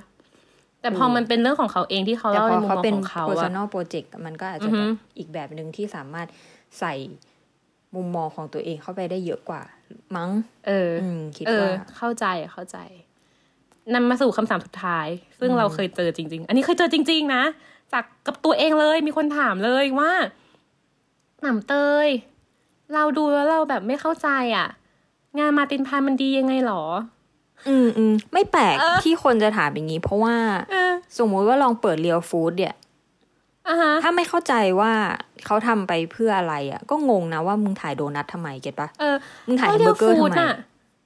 [0.81, 6.27] แต่พอมันเป็นเรื่องของเขาเองที่เขาแต่เล่าพในอมุมมเขาองเป็นของเขาอะ personal project มันก็อาจจะอือฮึแบบอีกแบบหนึ่งที่สามารถ
[6.79, 6.93] ใส่
[7.95, 9.61] มุมมองของตัวเองเข้าไปได้เยอะกว่า
[10.15, 10.29] มั้ง
[10.67, 12.77] เอออืมคิดเออว่าเข้าใจเข้าใจ
[13.93, 15.07] นำมาสู่คำถามสุดท้าย
[15.39, 17.43] ซึ่งเราเคยเจอจริง ๆ อันนี้เคยเจอจริง ๆ นะ
[17.93, 20.13] จากกับตัวเองเลยมีคนถามเลยว่า
[21.41, 21.73] หนำเต
[22.05, 22.07] ย
[22.93, 24.67] เราดูแล้วเราแบบไม่เข้าใจอะ
[25.39, 26.83] งาน Martin Parr มันดียังไงหรอ
[27.67, 30.35] อืมอืมไม่แปลกเออที่คนจะถามอย่างนี้ เพราะว่า
[30.71, 32.75] เออสมมุติว่าลองเปิด Real Food เนี่ย
[33.67, 34.93] อะฮะถ้าไม่เข้าใจว่า
[35.45, 39.15] เขาทำไปเพื่ออะไรอะ ก็งงนะว่ามึงถ่ายโดนัททำไม get ปะเออ
[39.47, 40.53] มึงถ่ายแฮมเบอร์เกอร์ทำไมอะ Real Food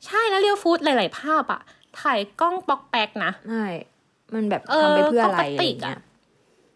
[0.05, 1.61] ใช่แล้ว Real Food หลาย ๆ ภาพอะ
[2.01, 3.65] ถ่ายกล้องปอกแปกนะใช่
[4.33, 5.99] มันแบบเออทำไปเพื่ออะไรก็ปกอะไรติอย่างเงี้อะย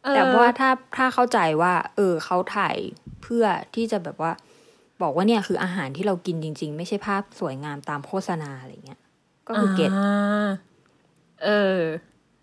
[0.03, 2.75] เออแต่ว่าถ้าถ้าเข้าใจว่า เออเขาถ่าย
[3.23, 3.45] เพื่อ
[3.75, 4.31] ที่จะแบบว่า
[5.01, 8.99] บอกว่าเนี่ยคืออาหารที่เรากินจริง ๆ ไม่ใช่ภาพสวยงามตามโฆษณาอะไรเงี้ย
[9.47, 10.47] ก็คือเก็ตอ่า
[11.43, 11.79] เออ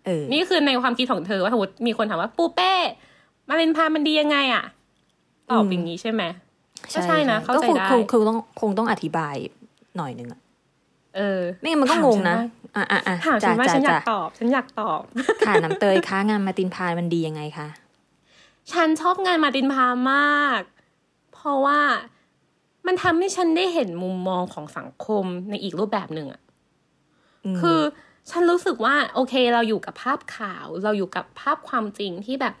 [0.05, 2.73] เออ นี่คือในความคิดของเธอว่าสมมติมีคนถามว่าปูเป้
[3.49, 4.65] มาเลนพามันดียังไงอะ
[5.51, 6.23] ตอบอย่างนี้ใช่ไหม
[6.93, 9.35] ก็ใช่นะเข้าใจก็คงได้คงคงต้องคงต้องอธิบาย
[9.97, 10.41] หน่อยหนึ่งอะ
[11.15, 12.45] เออ ไม่งั้นมันก็ถามงงฉันนะว่า
[12.75, 15.01] อะอะอะถามฉัจ้านว่าจ้าฉันอยาจ้ากตอบ ฉันอยากตอบ
[15.47, 17.67] ค่ะน้ำเตยค้างานมาตินพานมันดียังไงคะ
[18.71, 20.61] ฉันชอบงานมาตินพามาก
[21.33, 21.79] เพราะว่า
[22.87, 26.41] มันทำให้ฉันได้เห็นมุมมองของสังคมในอีกรูปแบบหนึ่งอะ
[27.53, 27.79] มคือ
[28.29, 32.53] ฉันรู้สึกว่า โอเค เราอยู่กับภาพข่าว เราอยู่กับภาพความจริงที่แบบ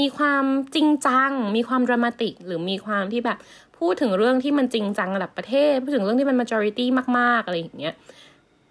[0.00, 0.44] มีความ
[0.74, 3.38] จริงจัง มีความดรามาติก หรือมีความที่แบบ
[3.78, 6.86] พูดถึงเรื่องที่มันจริงจังระดับประเทศ พูดถึงเรื่องที่มัน majority
[7.18, 7.94] มาก ๆ อะไรอย่างเงี้ย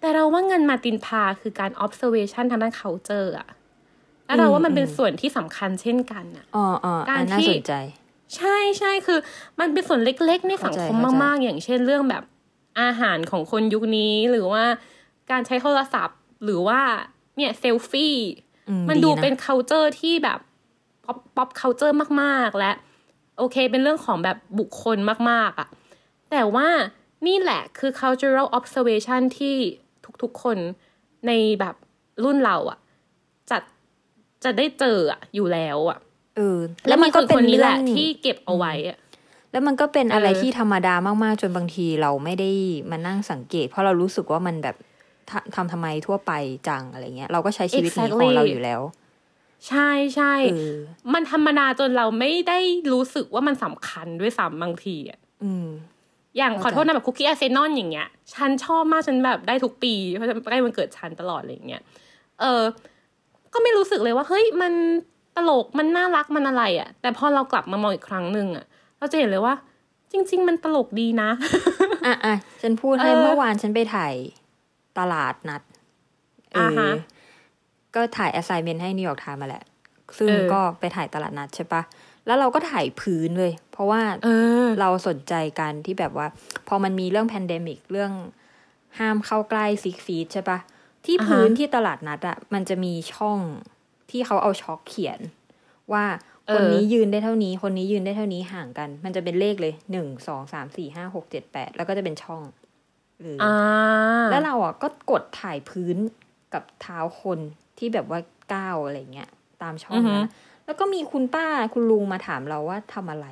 [0.00, 3.48] แต่เราว่างานมาตินพาคือการ observation ทางด้าน culture อะ
[4.26, 7.60] แล้วเราว่ามันเป็นส่วนที่สำคัญเช่นกันอะอ๋ออ๋อการอันน่าที่สน
[8.34, 9.18] ใจใช่ใช่คือ
[9.60, 12.22] มันเป็นส่วนเล็กๆ ในสังคมเข้าใจมากๆ อย่างเช่นเรื่องแบบ
[12.80, 14.64] อาหารของคนยุคนี้หรือว่า
[15.30, 16.80] การใช้โทรศัพท์หรือว่า
[17.36, 18.16] เนี่ยเซลฟี่
[18.68, 20.38] อืมันดูะเป็น culture ที่แบบ
[21.04, 22.72] pop pop culture มาก ๆ และ
[23.38, 24.98] โอเค เป็นเรื่องของแบบบุคคล
[25.30, 25.68] มาก ๆอะ
[26.30, 26.68] แต่ว่า
[27.26, 29.56] นี่แหละคือ cultural observation ที่
[30.22, 30.58] ทุก ๆ คน
[31.26, 31.74] ในแบบ
[32.24, 32.78] รุ่นเราอะ
[33.50, 33.58] จะ
[34.44, 35.98] จะได้เจออะอยู่แล้วอะ
[36.36, 36.58] เออ
[36.88, 38.98] แล้วมีคนคนนี้แหละเรื่องที่เก็บเอาไว้อะ
[39.52, 42.50] แล้วมันก็เป็นอะไรเออที่ธรรมดามากๆ จนบางทีเราไม่ได้
[42.90, 44.76] มานั่งสังเกต เพราะเรารู้สึกว่ามันแบบ
[45.30, 46.32] ทำทำทำไมทั่วไป
[46.68, 48.80] จังอะไรเงี้ย เราก็ใช้ชีวิตนี้ของเราอยู่แล้ว
[49.68, 50.74] ใช่ใช่เออ
[51.12, 52.58] มันธรรมดาจนเราไม่ได้
[52.92, 55.68] รู้สึกว่ามันสำคัญด้วยซ้ำบางทีอะอืม
[56.36, 61.82] อย่างขอเข้าใจโทษนะแบบคุกกี้อาเซนอนอย่างเงี้ย ฉันชอบมากฉันแบบได้ทุกปีเพราะฉันใกล้วันเกิดฉันตลอดอะไรอย่างเงี้ย
[62.40, 62.62] เออ
[63.52, 64.72] ก็ไม่รู้สึกเลยว่า เฮ้ยมัน
[65.19, 68.64] ต ลกมันน่ารักมันอะไรอะแต่พอเรากลับมามองอีกครั้งหนึ่งอะ
[68.98, 69.54] เราจะเห็นเลยว่า
[70.12, 71.30] จริง ๆ มันตลกดีนะ
[72.06, 74.14] อะอะฉันพูดให้เออเมื่อวานฉันไปถ่าย
[74.98, 75.62] ตลาดนัด
[76.52, 76.90] เอออ่าฮะ
[77.94, 79.64] ก็ถ่าย assignment ให้นิวยอร์กไทม์มาแหละ
[80.18, 81.82] ซึ่งเออก็ไปถ่ายตลาดนัดใช่ปะ
[82.26, 84.28] แล้วเราก็ถ่ายพื้นเลย เพราะว่าเอ
[84.64, 86.26] อเราสนใจกันที่แบบว่า
[86.68, 88.12] พอมันมีเรื่อง pandemic เรื่อง
[88.98, 90.58] ห้ามเข้าใกล้ six feet ใช่ปะ
[91.04, 93.38] ที่อ่าฮะพื้นที่ตลาดนัดอะมันจะมีช่อง
[94.10, 95.20] ที่เขาเอาช็อกเขียน
[95.92, 96.04] ว่า
[96.54, 102.42] คนนี้ยืนได้เท่านี้ คนนี้ยืนได้เท่านี้ห่างกัน มันจะเป็นเลขเลยหนึ่งสองสามสี่ห้าหกเจ็ดแปดแล้วก็จะเป็นช่อง
[103.20, 103.54] เออออ่า
[104.30, 105.96] แล้วเราอะก็กดถ่ายพื้น
[106.54, 107.38] กับเท้าคน
[107.78, 108.20] ที่แบบว่า
[108.54, 109.28] ก้าวอะไรเงี้ย
[109.62, 110.30] ตามช่องอือฮึนั้นนะ
[110.66, 113.26] แล้วก็มีคุณป้าคุณลุงมาถามเราว่าทำอะไร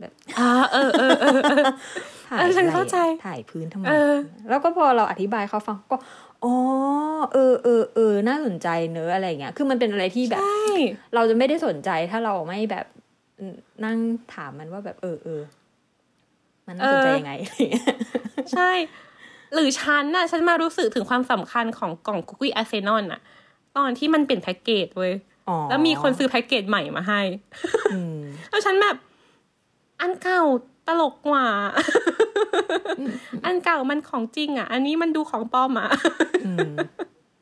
[0.00, 1.64] แบบอ่าเออเออเออเออ
[2.28, 4.14] ถ่ายเออฉันอะไรเข้าใจถ่ายพื้นทำไมเออ
[4.48, 5.96] แล้วก็พอเราอธิบายเขาฟังก็
[6.44, 6.54] อ๋อ
[7.32, 10.68] เออเออเออน่าสนใจเนอะอะไรเงี้ย คือมันเป็นอะไรที่แบบใช่
[11.14, 12.86] เราจะไม่ได้สนใจถ้าเราไม่แบบ
[13.84, 13.98] นั่ง
[14.34, 15.42] ถามมันว่าแบบ เออเออ
[16.66, 17.94] มันน่าสนใจยังไงอะไรเงี้ย
[18.52, 18.70] ใช่
[19.54, 23.20] หรือฉันน่ะ ฉันมารู้สึกถึงความสำคัญของกล่องคุกกี้อาเซนอนน่ะ
[23.76, 25.12] ตอนที่มันเปลี่ยนแพ็กเกจเว้ย
[25.48, 27.20] อ๋อแล้วมีคนซื้อแพ็กเกจใหม่มาให้
[27.92, 28.18] อืม
[28.50, 28.96] แล้วฉันแบบ
[30.00, 30.40] อันเก่า
[30.86, 31.46] ตลกกว่า
[33.44, 35.90] อันเก่ามันของจริง อะ อันนี้มันดูของปลอมอะ
[36.46, 36.74] อืม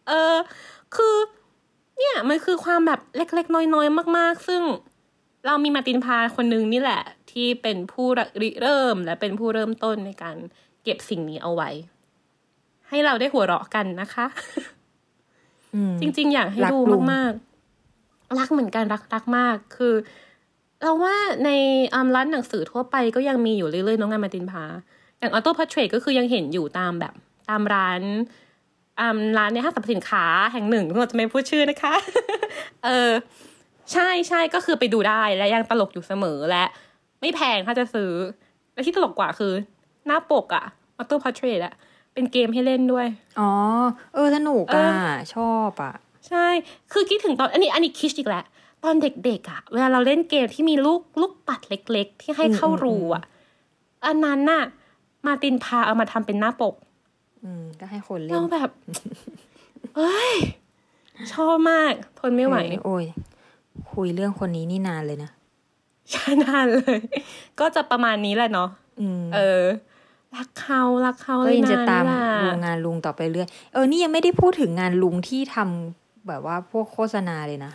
[0.08, 0.36] เออ
[0.94, 1.16] คือ
[1.98, 4.62] เนี่ย มันคือความแบบเล็กๆ น้อยๆ มาก ๆ ซึ่ง
[5.46, 8.06] เรามีมาร์ตินพาคนนึงนี่แหละ ที่เป็นผู้
[8.42, 10.36] ริเริ่มและเป็นผู้เริ่มต้นในการ
[10.82, 11.70] เก็บสิ่งนี้เอาไว้
[12.88, 14.26] ให้เราได้หัวเราะกันนะคะ
[15.74, 17.32] อืมจริง ๆ อยากให้รักดูลุงมาก
[17.84, 19.94] ๆ รักเหมือนกันรักรักมาก คือ
[20.82, 21.14] เราว่า
[21.44, 21.50] ใน
[21.94, 24.64] อ่าร้านหนังสือทั่วไปก็ยังมีอยู่เรื่อยๆน้องงานมาร์ตินพา
[25.18, 27.14] อย่างออโต้พ r เทร t ก็คือยังเห็นอยู่ตามแบบ
[27.48, 28.00] ตามร้าน
[29.00, 31.94] อ่าร้านในห้างสรรพสินค้าแห่งหนึ่งเราจะไม่พูดชื่อนะคะ
[32.84, 33.12] เออ
[33.92, 36.64] ใช่ใช่ก็คือไปดูได้และยังตลกอยู่เสมอและ
[37.20, 38.12] ไม่แพงถ้าจะซื้อ
[38.74, 39.52] และที่ตลกกว่าคือ
[40.06, 40.64] หน้าปกอะ
[40.96, 41.74] ออโต้พ r เทร t อะ
[42.14, 43.06] เป็นเกมให้เล่นด้วย
[43.40, 43.50] อ๋อ
[44.14, 44.86] เออ สนุกอะ
[45.34, 45.94] ชอบอะ
[46.28, 46.46] ใใช่
[46.92, 48.44] คือคิดถึงตอน อันนี้ อันนี้คิดอีกแล้ว
[48.82, 53.22] ตอนเด็กๆอะเวลาเราเล่นเกมที่มีลูกลูกปัดเล็ก ๆ ที่ให้เข้ารูอะ
[54.06, 54.62] อันนั้นน่ะ
[55.26, 56.74] มาตินพาเอามาทำเป็นหน้าปก
[57.44, 58.70] อืม ก็ให้คนเล่เรานแบบ
[59.96, 60.32] เฮ้ย
[61.32, 63.04] ชอบมาก ทนไม่ไหวเออโอ้ย
[63.92, 65.30] คุยเรื่องคนนี้นี่นานเลยนะ
[66.12, 66.98] ชานานเลย
[67.60, 68.68] ก็จะประมาณนี้แหละเนาะ
[69.00, 69.64] อืมเออ
[70.34, 77.72] รักเขารักเขาก็ยังจะนนตามนี่แหละดูงานลุงต่อไปเรื่อย เออ นี่ยังไม่ได้พูดถึงงานลุงที่ทำแบบว่าพวกโฆษณาเลยนะ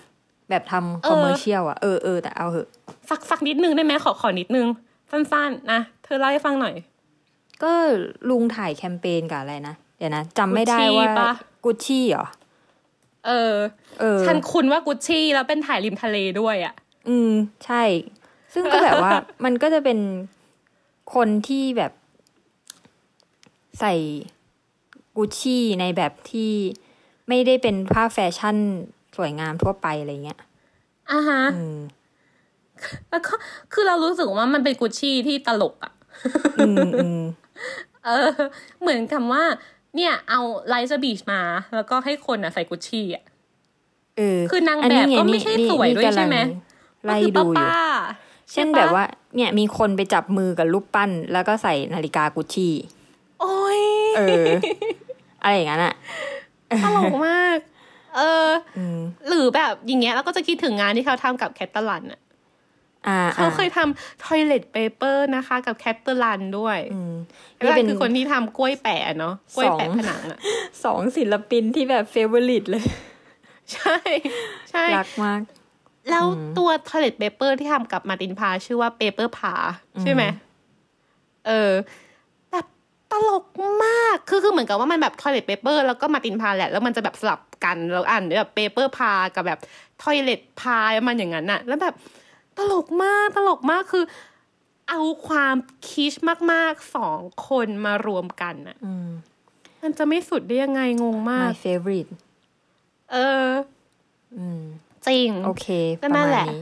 [0.50, 2.68] แบบทำ commercial อะเออเออแต่เอาเหอะ
[3.10, 4.68] สักสักนิดนึงได้ไหมขอขอนิดนึง
[5.12, 6.76] สั้นๆนะเธอเล่าให้ฟังหน่อย
[7.64, 7.72] ก็
[8.30, 11.32] ลุงถ่ายแคมเปญกับอะไรนะ เดี๋ยวนะจำไม่ได้ Gucci ว่าปะ
[11.64, 12.26] กุชชี่เหรอ
[13.28, 13.54] เออ
[14.00, 16.74] เออ ฉันคุ้นว่ากุชชี่แล้วเป็นถ่ายริมทะเลด้วยอะ
[17.10, 17.32] อืม
[17.66, 17.84] ใช่
[18.54, 19.12] ซึ่งก็แบบว่า
[19.46, 20.00] มันก็จะเป็น
[21.16, 21.92] คนที่แบบ
[23.80, 23.94] ใส่
[25.18, 26.52] กุชชี่ในแบบที่
[27.30, 28.58] ไม่ได้เป็นผ้าแฟชั่น
[29.18, 30.40] สวยงามทั่วไปอะไรเงี้ย
[31.12, 31.78] อ่าฮะอืม
[33.10, 33.34] แล้วก็
[33.74, 35.94] คือเรารู้สึกว่ามันเป็นกุชชี่ที่ตลกอะ
[36.60, 37.22] อืมอืม
[38.06, 38.30] เออ
[38.82, 39.44] เหมือนกับว่า
[39.96, 41.42] เนี่ย เอาไลซ์บีชมา
[41.76, 43.24] แล้วก็ให้คนอะใส่กุชชี่อะ
[44.18, 46.38] เออคือนางนนี้แบบก็ไม่นี่ใช่นี่สวยด้วยนี่กำลังใช่ไหม
[47.06, 49.06] ไล่ก็คือดูอยู่ป้าๆเช่นใปะแบบว่า
[49.36, 52.74] เนี่ยมีคนไปจับมือกับรูปปั้น แล้วก็ใส่นาฬิกากุชชี่
[53.42, 53.82] โอ้ย
[54.18, 54.46] เออ
[55.44, 55.94] อะไรอย่างนั้นอะ
[56.84, 57.58] ตลกมาก
[58.18, 62.22] เอออืมหรือแบบอย่างเงี้ยเราก็จะคิดถึงงานที่เขาทำกับ Cattelan อะ
[63.08, 67.14] อ่าเขาเคยทำ toilet paper นะคะ กับ Cattelan ด้วยอืม
[67.64, 70.40] นี่นี่เป็นคือคนที่ทำกล้วยแปะเนาะกล้วยแปะสองผนังอะ
[70.84, 72.86] สองศิลปินที่แบบ favorite เลย
[73.74, 73.98] ใช่
[74.72, 75.42] ใช่รักมาก
[76.10, 76.26] แล้ว
[76.58, 79.54] ตัว toilet paper ที่ทำกับมาตินพาชื่อว่า paper พา
[80.02, 80.24] ใช่ไหม
[81.48, 81.72] เออ
[82.52, 82.66] แบบ
[83.12, 83.46] ตลก
[83.86, 89.60] มาก คือคือเหมือนกับว่ามันแบบ toilet paper แล้วก็มาตินพาแหละ แล้วมันจะแบบสลับ กันแล้วอ่านแบบ paper พากับแบบ
[90.02, 90.78] toilet พา
[91.08, 91.96] มันอย่างนั้นน่ะแล้วแบบ
[92.58, 94.04] ตลกมากตลกมากคือ
[94.90, 95.56] เอาความ
[95.90, 96.14] คิช
[96.52, 99.10] มากๆสองคนมารวมกันน่ะอืม
[99.82, 102.12] มันจะไม่สุดได้ยังไงงงมาก my favorite
[103.12, 103.48] เออ
[104.38, 104.62] อืม
[105.08, 105.68] จริง โอเค
[106.02, 106.60] ก็ประนั่มานณแหละนี้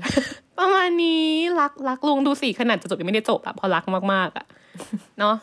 [0.60, 1.26] ประมาณนี้
[1.60, 3.84] รักรักลุงดูสิขนาดจะจบยังไม่ได้จบอะเพราะรัก
[4.14, 4.46] มากๆอะ
[5.20, 5.36] เนาะ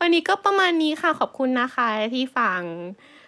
[0.00, 2.60] วันนี้ก็ประมาณนี้ค่ะขอบคุณนะคะที่ฟัง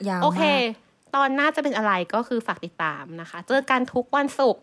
[0.08, 4.62] ยาวโอเคมาก ตอนหน้าจะเป็นอะไรก็คือฝากติดตามนะคะ เจอกันทุกวันศุกร์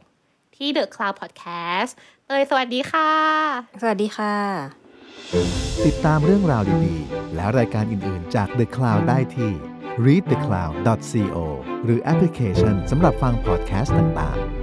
[0.55, 1.91] ที่ The Cloud Podcast
[2.25, 3.11] เตยสวัสดีค่ะ
[3.81, 4.35] สวัสดีค่ะ
[5.85, 9.51] ติดตามเรื่องราวดีๆ และรายการอื่นๆจาก The Cloud ได้ที่
[10.05, 11.37] readthecloud.co
[11.83, 14.56] หรือแอปพลิเคชันสำหรับฟังพอดแคสต์ต่างๆ